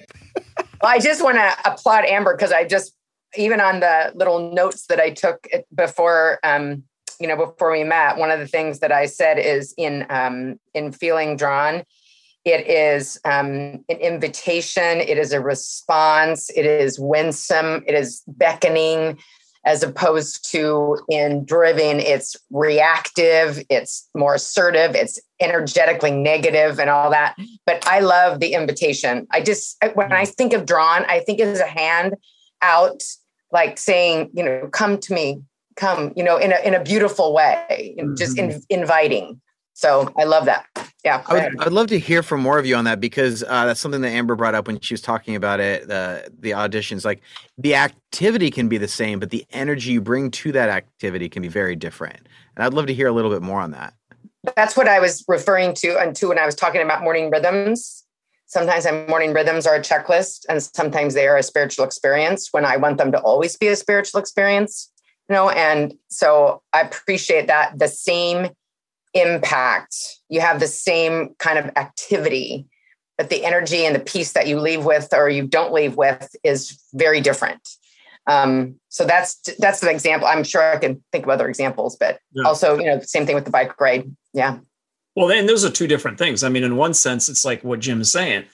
[0.84, 2.96] I just want to applaud Amber because I just
[3.38, 6.84] even on the little notes that I took before um,
[7.20, 10.60] you know before we met, one of the things that I said is in um,
[10.74, 11.84] in feeling drawn
[12.44, 19.20] it is um, an invitation, it is a response, it is winsome, it is beckoning,
[19.66, 27.12] as opposed to in driven, it's reactive, it's more assertive, it's energetically negative and all
[27.12, 27.36] that.
[27.66, 29.28] But I love the invitation.
[29.32, 32.16] I just, when I think of drawn, I think as a hand
[32.62, 33.04] out,
[33.52, 35.42] like saying, you know, come to me,
[35.76, 38.16] come, you know, in a, in a beautiful way, mm-hmm.
[38.16, 39.42] just in, inviting.
[39.74, 40.66] So I love that.
[41.04, 41.24] Yeah.
[41.28, 43.80] I would, I'd love to hear from more of you on that because uh, that's
[43.80, 47.04] something that Amber brought up when she was talking about it, the the auditions.
[47.04, 47.22] Like
[47.58, 51.42] the activity can be the same, but the energy you bring to that activity can
[51.42, 52.20] be very different.
[52.56, 53.94] And I'd love to hear a little bit more on that.
[54.56, 58.04] That's what I was referring to and to when I was talking about morning rhythms.
[58.46, 62.66] Sometimes my morning rhythms are a checklist, and sometimes they are a spiritual experience when
[62.66, 64.92] I want them to always be a spiritual experience.
[65.30, 68.50] You know, and so I appreciate that the same
[69.14, 69.96] impact.
[70.30, 72.68] You have the same kind of activity,
[73.18, 76.34] but the energy and the peace that you leave with or you don't leave with
[76.44, 77.68] is very different.
[78.28, 80.28] Um, so that's that's an example.
[80.28, 82.44] I'm sure I can think of other examples, but yeah.
[82.44, 84.16] also, you know, same thing with the bike ride.
[84.34, 84.60] Yeah.
[85.16, 86.44] Well, then those are two different things.
[86.44, 88.46] I mean, in one sense, it's like what Jim is saying,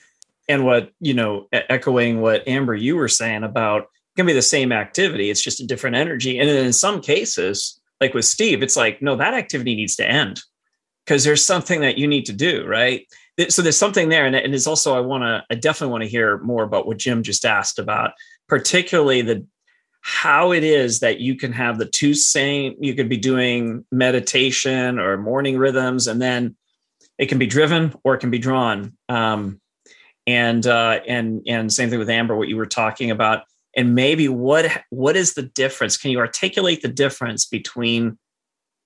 [0.48, 4.42] and what you know, echoing what Amber you were saying about it can be the
[4.42, 5.30] same activity.
[5.30, 6.38] It's just a different energy.
[6.38, 10.40] And in some cases, like with Steve, it's like, no, that activity needs to end
[11.04, 13.06] because there's something that you need to do, right?
[13.48, 14.26] So there's something there.
[14.26, 16.98] And, and it's also, I want to, I definitely want to hear more about what
[16.98, 18.12] Jim just asked about,
[18.48, 19.46] particularly the
[20.00, 24.98] how it is that you can have the two same you could be doing meditation
[24.98, 26.56] or morning rhythms and then
[27.18, 29.60] it can be driven or it can be drawn um,
[30.26, 33.42] and uh, and and same thing with amber what you were talking about
[33.78, 38.18] and maybe what what is the difference can you articulate the difference between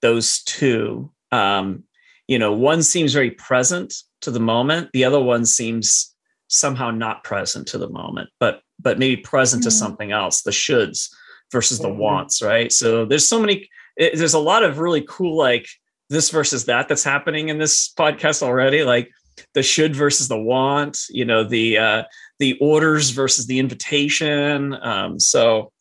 [0.02, 1.82] those two um,
[2.28, 6.14] you know one seems very present to the moment the other one seems
[6.48, 9.68] somehow not present to the moment but but maybe present mm-hmm.
[9.68, 11.08] to something else the shoulds
[11.50, 11.98] versus the mm-hmm.
[11.98, 15.66] wants right so there's so many it, there's a lot of really cool like
[16.10, 19.10] this versus that that's happening in this podcast already like
[19.54, 22.02] the should versus the want you know the uh
[22.38, 25.72] the orders versus the invitation um so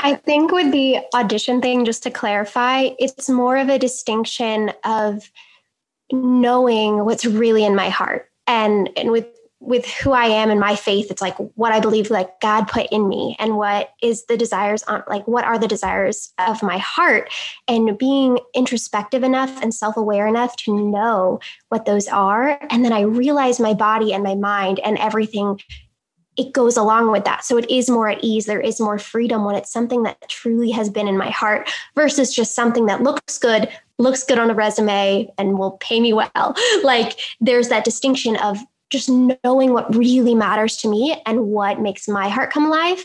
[0.00, 5.30] I think with the audition thing, just to clarify, it's more of a distinction of
[6.12, 8.30] knowing what's really in my heart.
[8.46, 9.26] And and with
[9.60, 12.86] with who I am and my faith, it's like what I believe like God put
[12.92, 16.78] in me and what is the desires on like what are the desires of my
[16.78, 17.32] heart
[17.66, 21.40] and being introspective enough and self-aware enough to know
[21.70, 22.58] what those are.
[22.70, 25.58] And then I realize my body and my mind and everything
[26.36, 27.44] it goes along with that.
[27.44, 28.46] So it is more at ease.
[28.46, 32.32] There is more freedom when it's something that truly has been in my heart versus
[32.32, 33.68] just something that looks good,
[33.98, 36.54] looks good on a resume and will pay me well.
[36.84, 38.58] Like there's that distinction of
[38.90, 43.04] just knowing what really matters to me and what makes my heart come alive.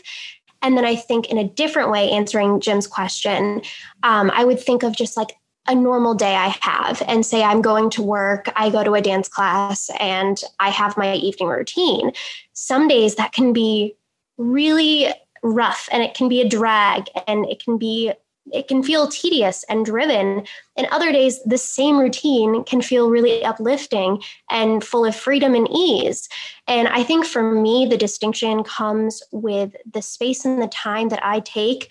[0.62, 3.60] And then I think in a different way, answering Jim's question,
[4.02, 7.62] um, I would think of just like a normal day I have and say I'm
[7.62, 12.12] going to work, I go to a dance class, and I have my evening routine.
[12.52, 13.94] Some days that can be
[14.36, 15.08] really
[15.42, 18.12] rough and it can be a drag and it can be
[18.52, 20.46] it can feel tedious and driven.
[20.76, 25.68] And other days, the same routine can feel really uplifting and full of freedom and
[25.70, 26.28] ease.
[26.68, 31.24] And I think for me, the distinction comes with the space and the time that
[31.24, 31.90] I take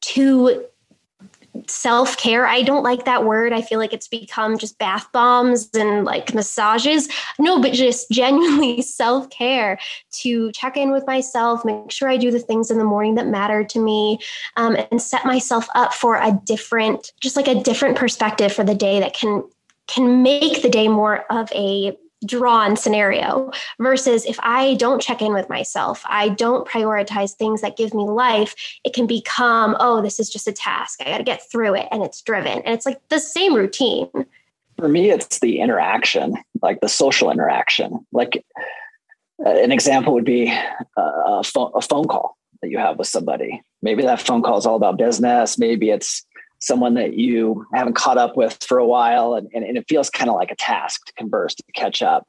[0.00, 0.64] to
[1.70, 2.46] self care.
[2.46, 3.52] I don't like that word.
[3.52, 7.08] I feel like it's become just bath bombs and like massages.
[7.38, 9.78] No, but just genuinely self care
[10.22, 13.26] to check in with myself, make sure I do the things in the morning that
[13.26, 14.18] matter to me,
[14.56, 18.74] um, and set myself up for a different, just like a different perspective for the
[18.74, 19.42] day that can
[19.86, 25.32] can make the day more of a drawn scenario versus if I don't check in
[25.32, 28.54] with myself, I don't prioritize things that give me life,
[28.84, 31.00] it can become, oh, this is just a task.
[31.00, 32.58] I got to get through it and it's driven.
[32.58, 34.10] And it's like the same routine.
[34.76, 38.06] For me, it's the interaction, like the social interaction.
[38.12, 38.44] Like
[39.44, 40.50] uh, an example would be
[40.96, 43.62] uh, a, phone, a phone call that you have with somebody.
[43.82, 45.58] Maybe that phone call is all about business.
[45.58, 46.26] Maybe it's
[46.58, 50.10] someone that you haven't caught up with for a while and, and, and it feels
[50.10, 52.26] kind of like a task to converse to catch up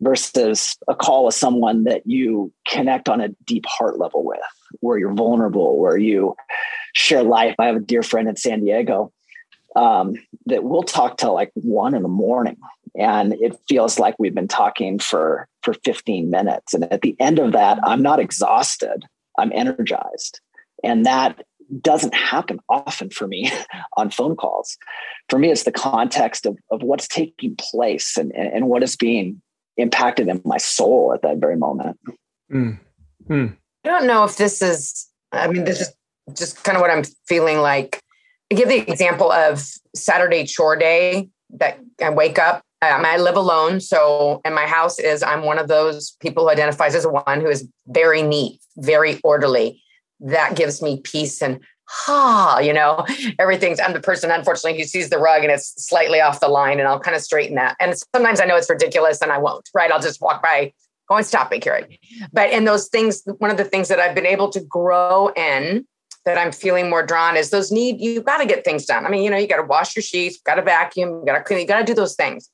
[0.00, 4.38] versus a call with someone that you connect on a deep heart level with
[4.80, 6.34] where you're vulnerable where you
[6.94, 7.54] share life.
[7.58, 9.12] I have a dear friend in san diego
[9.76, 10.14] um,
[10.46, 12.56] that we'll talk till like one in the morning
[12.98, 17.38] and it feels like we've been talking for for 15 minutes and at the end
[17.38, 19.04] of that i'm not exhausted
[19.38, 20.40] i'm energized
[20.82, 21.44] and that
[21.80, 23.50] doesn't happen often for me
[23.96, 24.76] on phone calls.
[25.28, 29.40] For me, it's the context of, of what's taking place and, and what is being
[29.76, 31.98] impacted in my soul at that very moment.
[32.52, 32.78] Mm.
[33.28, 33.56] Mm.
[33.84, 35.94] I don't know if this is, I mean, this is
[36.34, 38.02] just kind of what I'm feeling like.
[38.50, 42.62] I give the example of Saturday chore day that I wake up.
[42.82, 43.80] Um, I live alone.
[43.80, 47.48] So, and my house is, I'm one of those people who identifies as one who
[47.48, 49.82] is very neat, very orderly
[50.20, 51.60] that gives me peace and
[51.92, 53.04] ha, you know,
[53.38, 56.78] everything's, I'm the person, unfortunately, who sees the rug and it's slightly off the line
[56.78, 57.76] and I'll kind of straighten that.
[57.80, 59.90] And sometimes I know it's ridiculous and I won't, right?
[59.90, 60.72] I'll just walk by,
[61.08, 61.98] go and stop it, Carrie.
[62.32, 65.84] But in those things, one of the things that I've been able to grow in
[66.24, 69.04] that I'm feeling more drawn is those need, you've got to get things done.
[69.04, 71.42] I mean, you know, you got to wash your sheets, got to vacuum, got to
[71.42, 72.50] clean, you got to do those things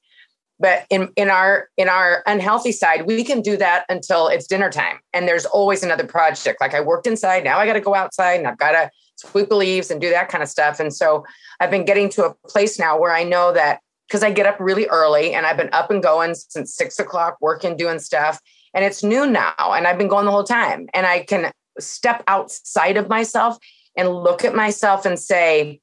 [0.59, 4.71] but in in our in our unhealthy side we can do that until it's dinner
[4.71, 4.99] time.
[5.13, 6.61] And there's always another project.
[6.61, 7.45] Like i worked inside.
[7.45, 10.11] Now i got to go outside and i've got to sweep the leaves and do
[10.11, 10.81] that kind of stuff.
[10.81, 11.25] And so
[11.61, 14.59] i've been getting to a place now where i know that because i get up
[14.61, 18.41] really early and i've been up and going since six o'clock working doing stuff.
[18.75, 20.89] And it's noon now and i've been going the whole time.
[20.95, 23.59] And i can step outside of myself
[23.97, 25.81] and look at myself and say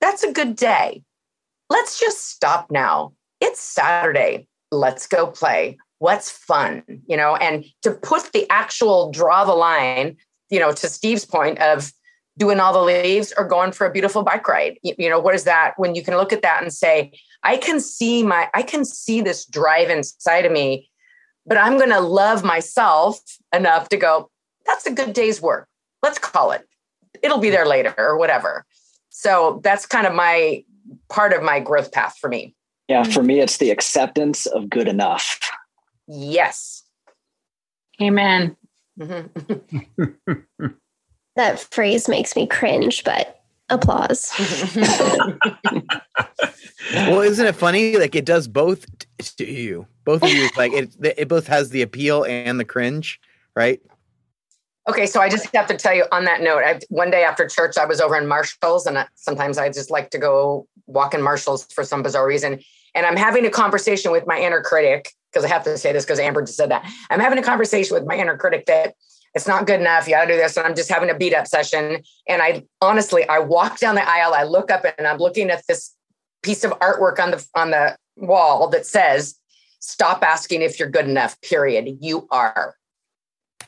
[0.00, 1.02] that's a good day.
[1.70, 3.14] Let's just stop now
[3.44, 4.48] it's Saturday.
[4.70, 5.78] Let's go play.
[5.98, 6.82] What's fun?
[7.06, 10.16] You know, and to put the actual draw the line,
[10.50, 11.92] you know, to Steve's point of
[12.38, 14.78] doing all the leaves or going for a beautiful bike ride.
[14.82, 17.80] You, know, what is that when you can look at that and say, I can
[17.80, 20.90] see my, I can see this drive inside of me,
[21.46, 23.20] but I'm going to love myself
[23.54, 24.30] enough to go,
[24.66, 25.68] that's a good day's work.
[26.02, 26.66] Let's call it.
[27.22, 28.64] It'll be there later or whatever.
[29.10, 30.64] So that's kind of my
[31.08, 32.56] part of my growth path for me.
[32.88, 35.40] Yeah, for me, it's the acceptance of good enough.
[36.06, 36.82] Yes.
[38.00, 38.56] Amen.
[38.98, 40.34] Mm-hmm.
[41.36, 44.32] that phrase makes me cringe, but applause.
[46.92, 47.96] well, isn't it funny?
[47.96, 48.86] Like it does both
[49.36, 49.86] to you.
[50.04, 50.94] Both of you, like it.
[51.00, 53.20] It both has the appeal and the cringe,
[53.56, 53.80] right?
[54.86, 56.62] Okay, so I just have to tell you on that note.
[56.62, 60.10] I, one day after church, I was over in Marshalls, and sometimes I just like
[60.10, 62.60] to go walk in Marshalls for some bizarre reason.
[62.94, 66.04] And I'm having a conversation with my inner critic because I have to say this
[66.04, 66.88] because Amber just said that.
[67.10, 68.94] I'm having a conversation with my inner critic that
[69.34, 70.06] it's not good enough.
[70.06, 70.56] You got to do this.
[70.56, 72.02] And I'm just having a beat up session.
[72.28, 75.66] And I honestly, I walk down the aisle, I look up and I'm looking at
[75.66, 75.92] this
[76.42, 79.36] piece of artwork on the on the wall that says,
[79.80, 81.98] "Stop asking if you're good enough." Period.
[82.00, 82.76] You are.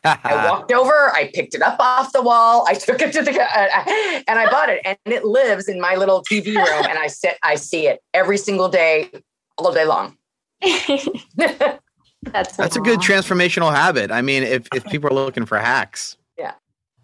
[0.07, 3.41] I walked over, I picked it up off the wall, I took it to the
[3.41, 7.09] uh, and I bought it, and it lives in my little TV room, and I
[7.09, 9.11] sit, I see it every single day,
[9.59, 10.17] all day long.
[12.33, 14.11] That's that's a good transformational habit.
[14.11, 16.55] I mean, if if people are looking for hacks, yeah.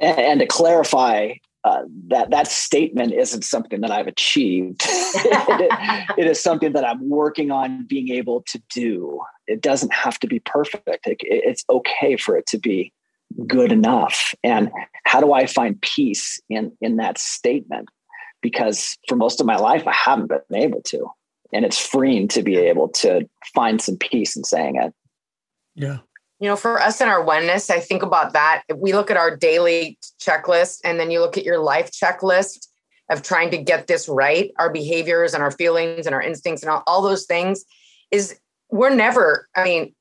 [0.00, 1.34] And, and to clarify,
[1.64, 4.82] uh, that that statement isn't something that I've achieved.
[4.84, 9.20] it, it is something that I'm working on being able to do.
[9.46, 11.06] It doesn't have to be perfect.
[11.06, 12.92] It, it's okay for it to be
[13.46, 14.34] good enough.
[14.42, 14.70] And
[15.04, 17.88] how do I find peace in in that statement?
[18.40, 21.06] Because for most of my life, I haven't been able to,
[21.52, 24.92] and it's freeing to be able to find some peace in saying it.
[25.76, 25.98] Yeah.
[26.42, 28.64] You know, for us in our oneness, I think about that.
[28.74, 32.66] We look at our daily checklist and then you look at your life checklist
[33.08, 36.70] of trying to get this right, our behaviors and our feelings and our instincts and
[36.72, 37.64] all, all those things
[38.10, 38.36] is
[38.70, 39.94] we're never, I mean,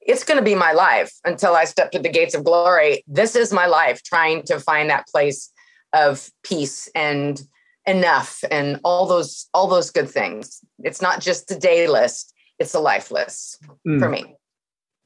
[0.00, 3.04] it's going to be my life until I step to the gates of glory.
[3.06, 5.52] This is my life trying to find that place
[5.92, 7.40] of peace and
[7.86, 10.58] enough and all those all those good things.
[10.82, 14.00] It's not just the day list, it's a life list mm.
[14.00, 14.34] for me.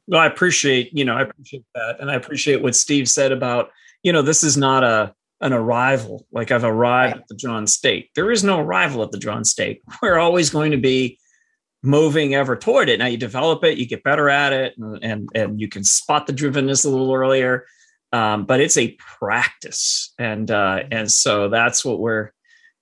[0.09, 2.01] Well, I appreciate, you know, I appreciate that.
[2.01, 3.71] And I appreciate what Steve said about,
[4.03, 6.27] you know, this is not a an arrival.
[6.33, 7.21] Like I've arrived right.
[7.23, 8.11] at the Drawn State.
[8.15, 9.83] There is no arrival at the Drawn State.
[10.03, 11.19] We're always going to be
[11.83, 12.99] moving ever toward it.
[12.99, 16.27] Now you develop it, you get better at it, and and, and you can spot
[16.27, 17.67] the drivenness a little earlier.
[18.13, 22.33] Um, but it's a practice, and uh, and so that's what we're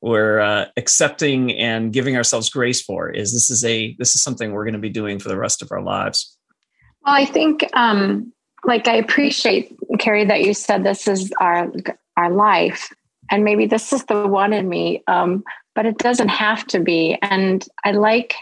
[0.01, 3.11] we're uh, accepting and giving ourselves grace for.
[3.11, 5.63] Is this is a this is something we're going to be doing for the rest
[5.63, 6.36] of our lives.
[7.07, 8.33] Well, I think, um,
[8.65, 11.71] like, I appreciate Carrie that you said this is our
[12.17, 12.93] our life,
[13.31, 15.45] and maybe this is the one in me, um,
[15.77, 17.17] but it doesn't have to be.
[17.23, 18.35] And I like,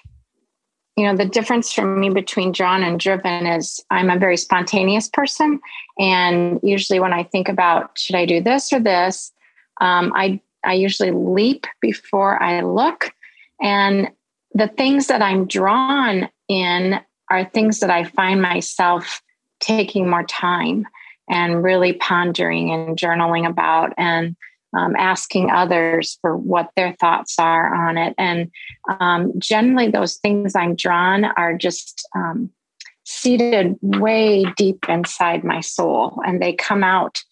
[0.96, 5.08] you know, the difference for me between drawn and driven is I'm a very spontaneous
[5.08, 5.60] person,
[5.98, 9.30] and usually when I think about should I do this or this,
[9.82, 13.12] um, I I usually leap before I look,
[13.60, 14.10] and
[14.54, 17.00] the things that I'm drawn in
[17.31, 19.22] are things that I find myself
[19.61, 20.87] taking more time
[21.29, 24.37] and really pondering and journaling about and
[24.77, 28.14] um, asking others for what their thoughts are on it.
[28.18, 28.51] And
[29.01, 32.51] um, generally, those things I'm drawn are just um,
[33.05, 37.22] seated way deep inside my soul, and they come out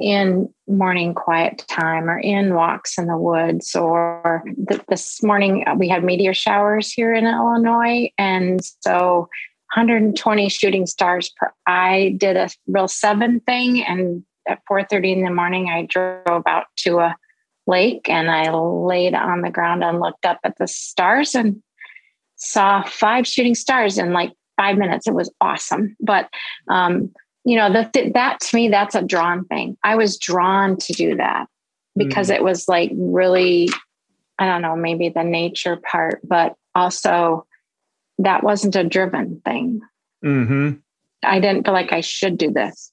[0.00, 5.74] in morning quiet time or in walks in the woods or th- this morning uh,
[5.74, 8.10] we had meteor showers here in illinois.
[8.18, 9.28] And so
[9.74, 13.84] 120 shooting stars per i did a real seven thing.
[13.84, 17.16] And at 4.30 in the morning i drove out to a
[17.66, 21.62] lake and i laid on the ground and looked up at the stars and
[22.36, 25.06] saw five shooting stars in like five minutes.
[25.06, 25.96] It was awesome.
[26.00, 26.28] But
[26.68, 27.12] um,
[27.44, 31.16] you know that that to me that's a drawn thing i was drawn to do
[31.16, 31.46] that
[31.96, 32.34] because mm.
[32.34, 33.68] it was like really
[34.38, 37.46] i don't know maybe the nature part but also
[38.18, 39.80] that wasn't a driven thing
[40.24, 40.72] mm-hmm.
[41.22, 42.90] i didn't feel like i should do this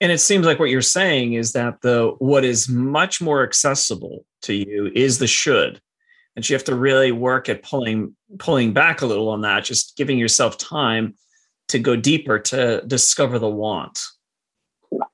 [0.00, 4.24] and it seems like what you're saying is that the what is much more accessible
[4.42, 5.80] to you is the should
[6.34, 9.96] and you have to really work at pulling pulling back a little on that just
[9.96, 11.14] giving yourself time
[11.72, 13.98] to go deeper to discover the want.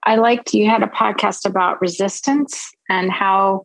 [0.05, 3.65] I liked you had a podcast about resistance and how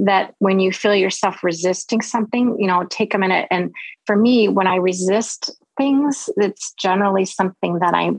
[0.00, 3.46] that when you feel yourself resisting something, you know, take a minute.
[3.50, 3.72] And
[4.06, 8.10] for me, when I resist things, it's generally something that I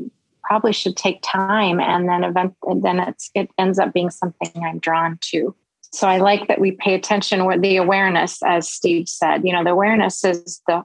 [0.44, 4.52] probably should take time and then event and then it's it ends up being something
[4.64, 5.56] I'm drawn to.
[5.92, 9.46] So I like that we pay attention with the awareness, as Steve said.
[9.46, 10.84] You know, the awareness is the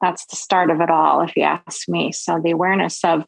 [0.00, 2.12] that's the start of it all, if you ask me.
[2.12, 3.24] So the awareness of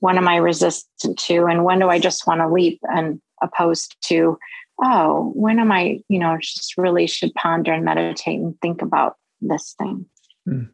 [0.00, 3.96] when am I resistant to and when do I just want to leap and opposed
[4.06, 4.38] to,
[4.82, 9.16] oh, when am I, you know, just really should ponder and meditate and think about
[9.40, 10.06] this thing.
[10.46, 10.64] Hmm.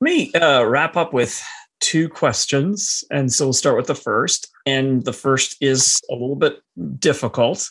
[0.00, 1.42] Let me uh, wrap up with
[1.80, 3.04] two questions.
[3.10, 4.48] And so we'll start with the first.
[4.66, 6.60] And the first is a little bit
[6.98, 7.68] difficult.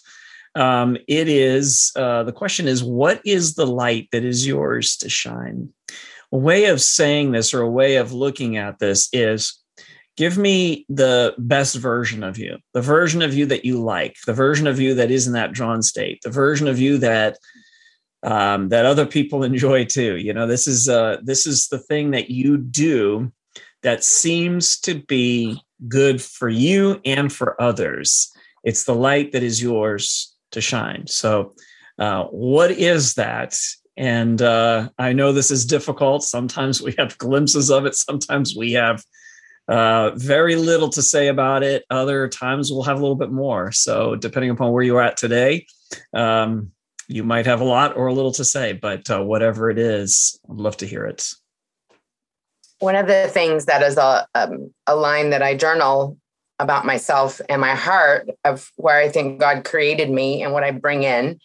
[0.55, 5.09] Um, it is uh, the question is, what is the light that is yours to
[5.09, 5.69] shine?
[6.31, 9.61] A way of saying this or a way of looking at this is
[10.17, 14.33] give me the best version of you, the version of you that you like, the
[14.33, 17.37] version of you that is in that drawn state, the version of you that
[18.23, 20.17] um, that other people enjoy too.
[20.17, 23.31] You know, this is uh, this is the thing that you do
[23.83, 28.31] that seems to be good for you and for others.
[28.63, 31.07] It's the light that is yours to shine.
[31.07, 31.55] So,
[31.99, 33.57] uh, what is that?
[33.97, 36.23] And uh, I know this is difficult.
[36.23, 37.95] Sometimes we have glimpses of it.
[37.95, 39.03] Sometimes we have
[39.67, 41.83] uh, very little to say about it.
[41.89, 43.71] Other times we'll have a little bit more.
[43.71, 45.65] So, depending upon where you're at today,
[46.13, 46.71] um,
[47.07, 48.73] you might have a lot or a little to say.
[48.73, 51.27] But uh, whatever it is, I'd love to hear it
[52.81, 56.17] one of the things that is a um, a line that I journal
[56.61, 60.71] about myself and my heart of where I think God created me and what I
[60.71, 61.39] bring in.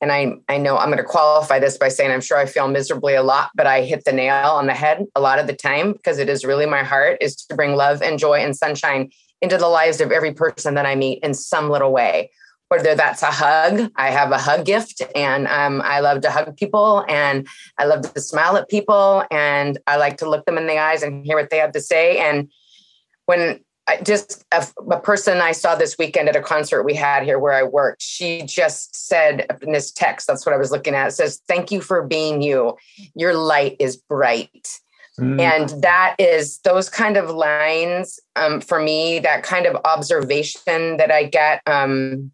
[0.00, 2.68] And I I know I'm going to qualify this by saying I'm sure I feel
[2.68, 5.52] miserably a lot, but I hit the nail on the head a lot of the
[5.52, 9.10] time because it is really my heart is to bring love and joy and sunshine
[9.42, 12.30] into the lives of every person that I meet in some little way
[12.68, 13.90] whether that's a hug.
[13.96, 17.46] I have a hug gift and um, I love to hug people and
[17.78, 21.02] I love to smile at people and I like to look them in the eyes
[21.02, 22.18] and hear what they have to say.
[22.18, 22.50] And
[23.26, 23.60] when
[24.02, 27.54] just a, a person I saw this weekend at a concert we had here where
[27.54, 31.08] I worked, she just said in this text, that's what I was looking at.
[31.08, 32.76] It says, Thank you for being you.
[33.14, 34.80] Your light is bright.
[35.18, 35.40] Mm.
[35.40, 41.10] And that is those kind of lines um, for me, that kind of observation that
[41.10, 42.30] I get um,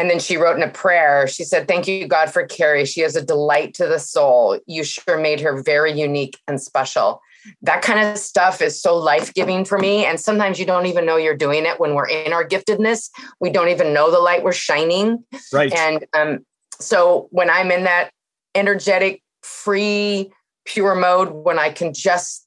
[0.00, 2.86] and then she wrote in a prayer, she said, Thank you, God, for Carrie.
[2.86, 4.58] She is a delight to the soul.
[4.66, 7.20] You sure made her very unique and special.
[7.62, 10.04] That kind of stuff is so life giving for me.
[10.04, 13.10] And sometimes you don't even know you're doing it when we're in our giftedness.
[13.40, 15.24] We don't even know the light we're shining.
[15.52, 15.72] Right.
[15.72, 16.46] And um,
[16.78, 18.10] so when I'm in that
[18.54, 20.32] energetic, free,
[20.64, 22.46] pure mode, when I can just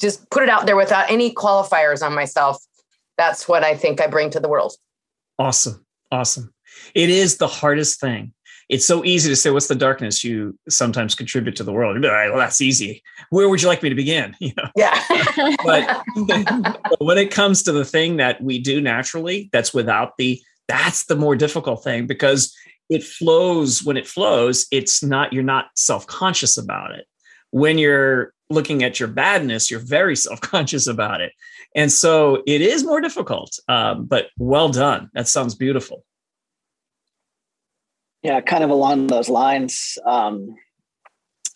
[0.00, 2.62] just put it out there without any qualifiers on myself,
[3.16, 4.74] that's what I think I bring to the world.
[5.38, 5.84] Awesome.
[6.10, 6.52] Awesome.
[6.94, 8.33] It is the hardest thing.
[8.68, 12.30] It's so easy to say, "What's the darkness you sometimes contribute to the world?" Like,
[12.30, 13.02] well, that's easy.
[13.30, 14.34] Where would you like me to begin?
[14.40, 14.68] You know?
[14.76, 15.00] Yeah.
[15.64, 16.04] but,
[16.90, 21.04] but when it comes to the thing that we do naturally, that's without the that's
[21.04, 22.54] the more difficult thing because
[22.88, 24.66] it flows when it flows.
[24.70, 27.06] It's not you're not self conscious about it.
[27.50, 31.32] When you're looking at your badness, you're very self conscious about it.
[31.74, 35.10] And so it is more difficult, um, but well done.
[35.14, 36.04] That sounds beautiful.
[38.24, 39.98] Yeah, kind of along those lines.
[40.06, 40.56] Um,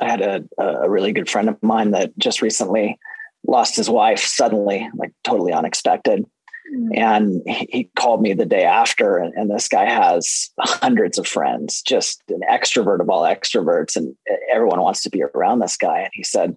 [0.01, 2.99] I had a, a really good friend of mine that just recently
[3.47, 6.25] lost his wife suddenly, like totally unexpected.
[6.71, 6.99] Mm-hmm.
[6.99, 11.81] And he called me the day after, and, and, this guy has hundreds of friends,
[11.81, 14.15] just an extrovert of all extroverts, and
[14.53, 16.01] everyone wants to be around this guy.
[16.01, 16.55] And he said,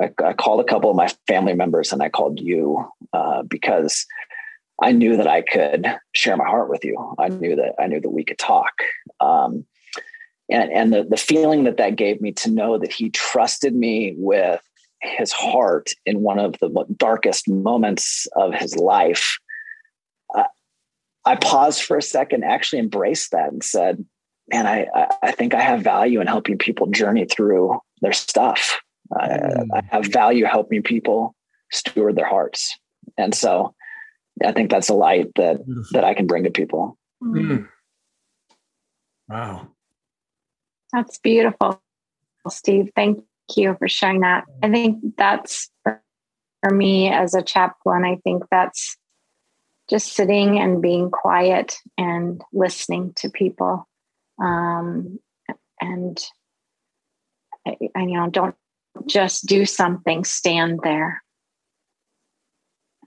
[0.00, 4.06] I, I called a couple of my family members, and I called you uh, because
[4.80, 7.14] I knew that I could share my heart with you.
[7.18, 8.72] I knew that I knew that we could talk.
[9.20, 9.64] Um,
[10.50, 14.14] and and the, the feeling that that gave me to know that he trusted me
[14.16, 14.60] with
[15.00, 19.38] his heart in one of the darkest moments of his life.
[20.34, 20.44] Uh,
[21.24, 24.04] I paused for a second, actually embraced that and said,
[24.48, 24.86] man, I,
[25.22, 28.80] I think I have value in helping people journey through their stuff.
[29.12, 29.68] Mm.
[29.72, 31.34] I, I have value helping people
[31.72, 32.76] steward their hearts.
[33.18, 33.74] And so
[34.44, 35.90] I think that's a light that Beautiful.
[35.92, 36.98] that I can bring to people.
[37.22, 37.68] Mm.
[39.28, 39.68] Wow.
[40.92, 41.80] That's beautiful,
[42.48, 42.90] Steve.
[42.94, 43.24] Thank
[43.56, 44.44] you for sharing that.
[44.62, 46.02] I think that's for,
[46.62, 48.96] for me as a chaplain, I think that's
[49.88, 53.88] just sitting and being quiet and listening to people.
[54.42, 55.18] Um,
[55.80, 56.18] and
[57.66, 58.54] I, I, you know, don't
[59.06, 61.22] just do something, stand there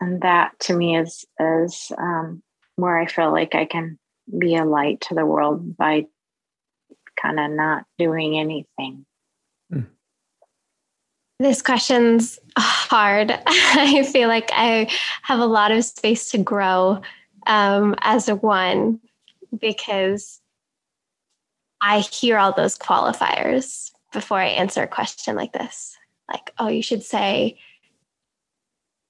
[0.01, 2.41] and that to me is is um,
[2.75, 3.97] where I feel like I can
[4.37, 6.05] be a light to the world by
[7.21, 9.05] kind of not doing anything.
[9.71, 9.81] Hmm.
[11.39, 13.37] This question's hard.
[13.47, 14.89] I feel like I
[15.21, 17.01] have a lot of space to grow
[17.47, 18.99] um, as a one
[19.59, 20.41] because
[21.81, 25.97] I hear all those qualifiers before I answer a question like this.
[26.31, 27.59] Like, oh, you should say,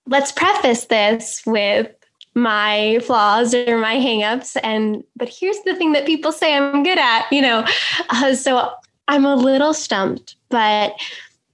[0.07, 1.91] let's preface this with
[2.33, 6.97] my flaws or my hangups and but here's the thing that people say i'm good
[6.97, 7.65] at you know
[8.09, 8.71] uh, so
[9.07, 10.93] i'm a little stumped but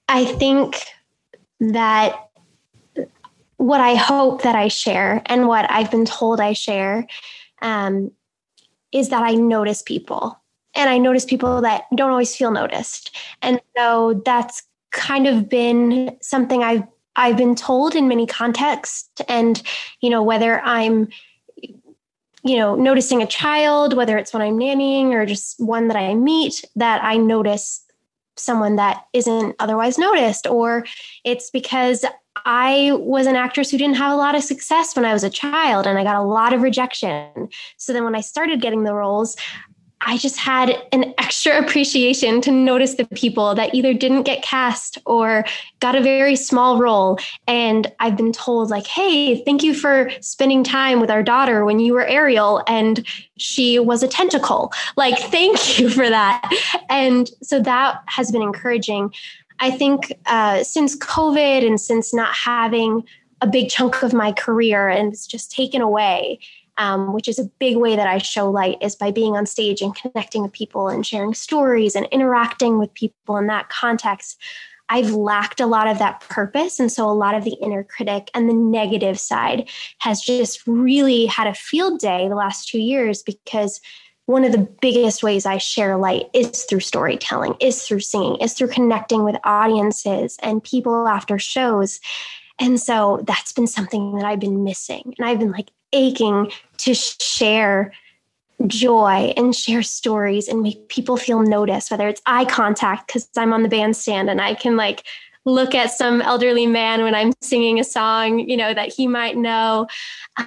[0.10, 0.84] i think
[1.60, 2.30] that
[3.58, 7.06] what i hope that i share and what i've been told i share
[7.62, 8.12] um,
[8.92, 10.42] is that i notice people
[10.76, 13.16] and I notice people that don't always feel noticed.
[13.42, 16.84] And so that's kind of been something I've
[17.16, 19.62] I've been told in many contexts and
[20.02, 21.10] you know whether I'm
[22.44, 26.14] you know noticing a child whether it's when I'm nannying or just one that I
[26.16, 27.84] meet that I notice
[28.38, 30.86] someone that isn't otherwise noticed or
[31.24, 32.06] it's because
[32.46, 35.30] I was an actress who didn't have a lot of success when I was a
[35.30, 37.50] child and I got a lot of rejection.
[37.78, 39.36] So then when I started getting the roles,
[40.04, 44.98] I just had an extra appreciation to notice the people that either didn't get cast
[45.06, 45.46] or
[45.80, 47.20] got a very small role.
[47.48, 51.80] And I've been told, like, hey, thank you for spending time with our daughter when
[51.80, 53.06] you were Ariel and
[53.38, 54.74] she was a tentacle.
[54.98, 56.52] Like, thank you for that.
[56.90, 59.14] And so that has been encouraging.
[59.60, 63.04] I think uh, since COVID and since not having
[63.42, 66.40] a big chunk of my career and it's just taken away,
[66.78, 69.82] um, which is a big way that I show light, is by being on stage
[69.82, 74.42] and connecting with people and sharing stories and interacting with people in that context.
[74.90, 76.78] I've lacked a lot of that purpose.
[76.78, 79.70] And so a lot of the inner critic and the negative side
[80.00, 83.80] has just really had a field day the last two years because
[84.26, 88.54] one of the biggest ways I share light is through storytelling, is through singing, is
[88.54, 92.00] through connecting with audiences and people after shows.
[92.62, 95.16] And so that's been something that I've been missing.
[95.18, 97.92] And I've been like aching to share
[98.68, 103.52] joy and share stories and make people feel noticed, whether it's eye contact, because I'm
[103.52, 105.06] on the bandstand and I can like
[105.44, 109.36] look at some elderly man when I'm singing a song, you know, that he might
[109.36, 109.88] know.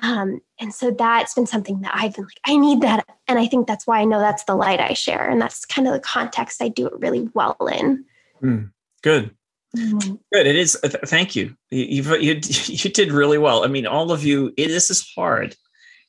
[0.03, 3.05] Um, and so that's been something that I've been like, I need that.
[3.27, 5.29] And I think that's why I know that's the light I share.
[5.29, 8.05] And that's kind of the context I do it really well in.
[8.41, 8.71] Mm,
[9.03, 9.35] good.
[9.77, 10.15] Mm-hmm.
[10.33, 10.47] Good.
[10.47, 10.79] It is.
[10.83, 11.57] Uh, thank you.
[11.71, 12.41] You, you.
[12.67, 13.65] You did really well.
[13.65, 14.53] I mean, all of you.
[14.57, 15.57] It, this is hard,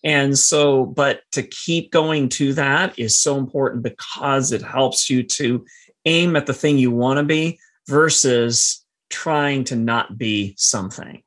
[0.03, 5.23] and so, but to keep going to that is so important because it helps you
[5.23, 5.65] to
[6.05, 11.23] aim at the thing you want to be versus trying to not be something.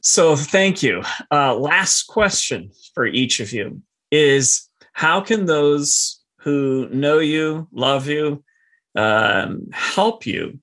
[0.00, 1.02] So, thank you.
[1.30, 8.08] Uh, last question for each of you is: How can those who know you, love
[8.08, 8.44] you,
[8.96, 10.60] um, help you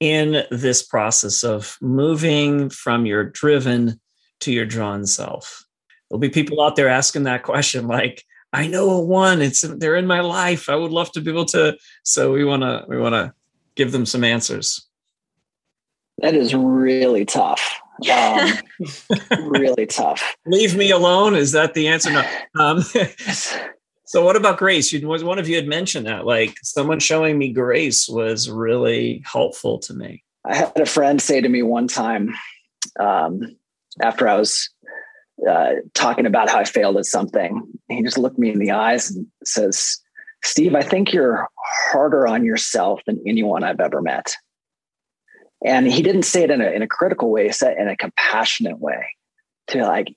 [0.00, 4.00] in this process of moving from your driven
[4.40, 5.64] to your drawn self?
[6.08, 9.96] There'll be people out there asking that question, like, I know a one, it's they're
[9.96, 10.68] in my life.
[10.68, 11.76] I would love to be able to.
[12.04, 13.34] So we want to we want to
[13.74, 14.86] give them some answers.
[16.18, 17.80] That is really tough.
[18.10, 18.52] Um,
[19.50, 20.36] really tough.
[20.46, 21.34] Leave me alone.
[21.34, 22.10] Is that the answer?
[22.10, 22.24] No.
[22.58, 22.82] Um,
[24.06, 24.92] So what about grace?
[24.92, 29.20] You was one of you had mentioned that like someone showing me grace was really
[29.24, 30.22] helpful to me.
[30.44, 32.32] I had a friend say to me one time
[33.00, 33.56] um,
[34.00, 34.70] after I was
[35.48, 39.10] uh, talking about how I failed at something, he just looked me in the eyes
[39.10, 40.00] and says,
[40.44, 41.48] "Steve, I think you're
[41.90, 44.36] harder on yourself than anyone I've ever met."
[45.64, 47.96] And he didn't say it in a, in a critical way; he said in a
[47.96, 49.04] compassionate way.
[49.68, 50.14] To like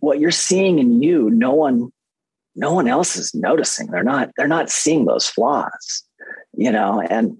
[0.00, 1.92] what you're seeing in you, no one
[2.56, 3.88] no one else is noticing.
[3.88, 6.02] They're not, they're not seeing those flaws,
[6.56, 7.36] you know, and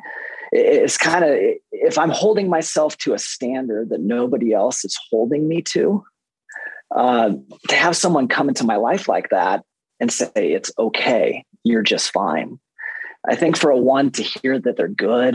[0.53, 1.31] it's kind of,
[1.73, 6.05] if I'm holding myself to a standard that nobody else is holding me to,
[6.95, 7.33] uh,
[7.69, 9.65] to have someone come into my life like that
[9.99, 12.61] and say, it's okay, you're just fine.
[13.29, 15.35] I think for a one to hear that they're good,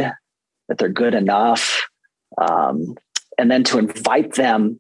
[0.70, 1.88] that they're good enough,
[2.38, 2.96] um,
[3.38, 4.80] and then to invite them,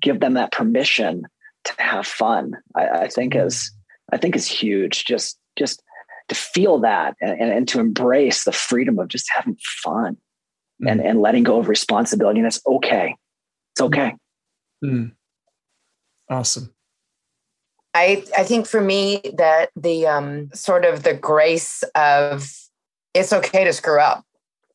[0.00, 1.24] give them that permission
[1.64, 3.72] to have fun, I, I think is
[4.12, 5.04] I think is huge.
[5.04, 5.82] Just just
[6.28, 10.16] to feel that and, and to embrace the freedom of just having fun
[10.82, 10.90] mm.
[10.90, 12.38] and, and letting go of responsibility.
[12.38, 13.16] And that's okay.
[13.74, 14.14] It's okay.
[14.84, 15.12] Mm.
[16.30, 16.72] Awesome.
[17.94, 22.50] I I think for me that the um sort of the grace of
[23.14, 24.24] it's okay to screw up.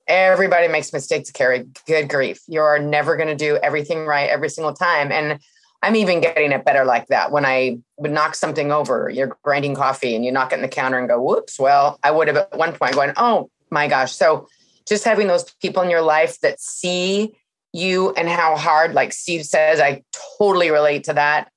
[0.07, 1.65] Everybody makes mistakes, Carrie.
[1.85, 2.41] Good grief.
[2.47, 5.11] You're never going to do everything right every single time.
[5.11, 5.39] And
[5.81, 7.31] I'm even getting it better like that.
[7.31, 10.67] When I would knock something over, you're grinding coffee and you knock it in the
[10.67, 11.59] counter and go, whoops.
[11.59, 14.13] Well, I would have at one point going, oh my gosh.
[14.13, 14.47] So
[14.87, 17.35] just having those people in your life that see
[17.73, 20.03] you and how hard, like Steve says, I
[20.39, 21.51] totally relate to that,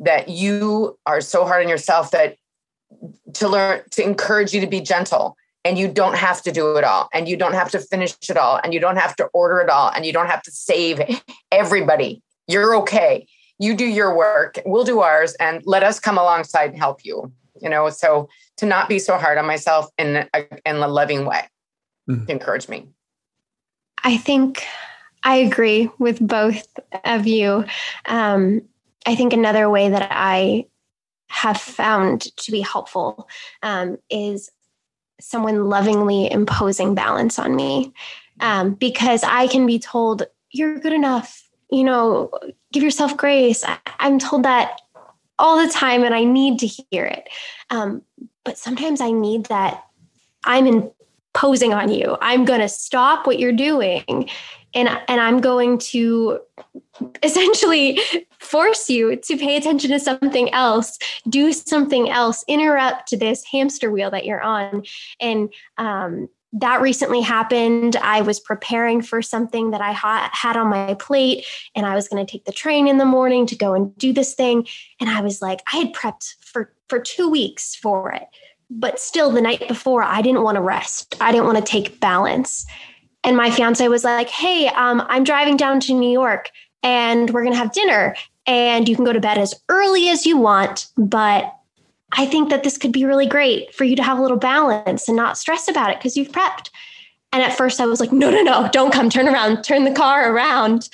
[0.00, 2.36] that you are so hard on yourself that
[3.34, 6.84] to learn to encourage you to be gentle and you don't have to do it
[6.84, 9.60] all and you don't have to finish it all and you don't have to order
[9.60, 11.00] it all and you don't have to save
[11.50, 12.22] everybody.
[12.46, 13.26] You're okay
[13.58, 17.32] you do your work, we'll do ours, and let us come alongside and help you.
[17.60, 21.24] You know, so to not be so hard on myself in a, in a loving
[21.24, 21.48] way,
[22.10, 22.30] mm-hmm.
[22.30, 22.88] encourage me.
[24.02, 24.64] I think
[25.22, 26.66] I agree with both
[27.04, 27.64] of you.
[28.06, 28.62] Um,
[29.06, 30.66] I think another way that I
[31.28, 33.28] have found to be helpful
[33.62, 34.50] um, is
[35.20, 37.92] someone lovingly imposing balance on me
[38.40, 42.30] um, because I can be told, you're good enough you know,
[42.72, 43.64] give yourself grace.
[43.64, 44.80] I, am told that
[45.38, 47.28] all the time and I need to hear it.
[47.70, 48.02] Um,
[48.44, 49.84] but sometimes I need that
[50.44, 52.16] I'm imposing on you.
[52.20, 54.28] I'm going to stop what you're doing
[54.74, 56.40] and, and I'm going to
[57.22, 57.98] essentially
[58.38, 60.98] force you to pay attention to something else,
[61.28, 64.84] do something else, interrupt this hamster wheel that you're on.
[65.20, 67.96] And um, that recently happened.
[67.96, 71.44] I was preparing for something that I ha- had on my plate,
[71.74, 74.12] and I was going to take the train in the morning to go and do
[74.12, 74.66] this thing.
[75.00, 78.28] And I was like, I had prepped for for two weeks for it,
[78.70, 81.16] but still, the night before, I didn't want to rest.
[81.20, 82.64] I didn't want to take balance.
[83.24, 86.50] And my fiance was like, Hey, um, I'm driving down to New York,
[86.84, 88.14] and we're going to have dinner,
[88.46, 91.52] and you can go to bed as early as you want, but
[92.12, 95.08] I think that this could be really great for you to have a little balance
[95.08, 96.70] and not stress about it because you've prepped.
[97.32, 99.92] And at first I was like, no, no, no, don't come, turn around, turn the
[99.92, 100.88] car around.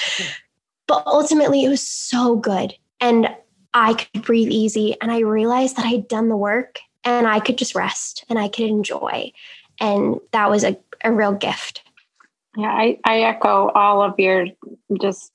[0.86, 2.74] But ultimately it was so good.
[3.00, 3.28] And
[3.74, 4.96] I could breathe easy.
[5.00, 8.48] And I realized that I'd done the work and I could just rest and I
[8.48, 9.32] could enjoy.
[9.78, 11.82] And that was a, a real gift.
[12.56, 14.46] Yeah, I, I echo all of your
[15.00, 15.32] just,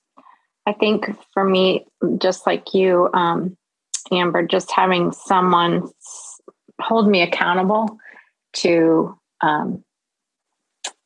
[0.65, 1.85] I think for me,
[2.17, 3.55] just like you, um,
[4.11, 5.89] Amber, just having someone
[6.79, 7.97] hold me accountable
[8.53, 9.83] to um,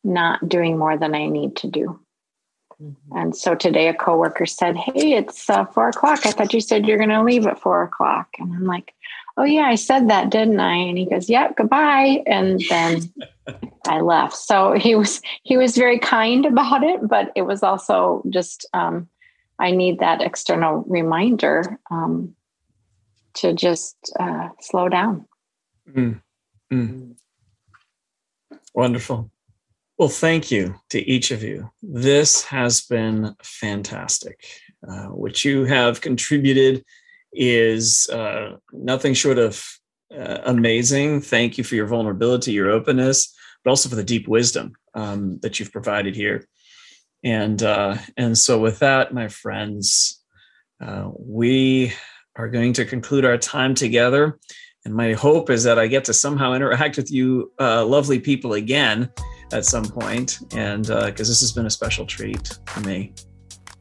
[0.04, 2.00] not doing more than I need to do.
[2.82, 3.18] Mm-hmm.
[3.18, 6.26] And so today a coworker said, Hey, it's uh, four o'clock.
[6.26, 8.30] I thought you said you're going to leave at four o'clock.
[8.40, 8.94] And I'm like,
[9.38, 10.76] Oh, yeah, I said that, didn't I?
[10.76, 12.24] And he goes, Yep, goodbye.
[12.26, 13.14] And then
[13.88, 14.36] I left.
[14.36, 19.10] So he was, he was very kind about it, but it was also just, um,
[19.60, 22.34] I need that external reminder um,
[23.36, 25.26] to just uh, slow down.
[25.92, 26.22] Mm.
[26.72, 27.16] Mm.
[28.74, 29.32] Wonderful.
[29.98, 31.70] Well, thank you to each of you.
[31.82, 34.46] This has been fantastic.
[34.88, 36.86] Uh, what you have contributed
[37.34, 39.62] is uh, nothing short of
[40.18, 41.22] uh, amazing.
[41.22, 45.60] Thank you for your vulnerability, your openness, but also for the deep wisdom um, that
[45.60, 46.48] you've provided here.
[47.24, 50.24] And uh, and so, with that, my friends,
[50.82, 51.92] uh, we
[52.40, 54.40] are going to conclude our time together.
[54.86, 58.54] And my hope is that I get to somehow interact with you, uh, lovely people,
[58.54, 59.12] again
[59.52, 60.40] at some point.
[60.56, 63.12] and because uh, this has been a special treat for me.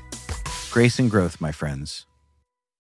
[0.70, 2.06] Grace and growth, my friends.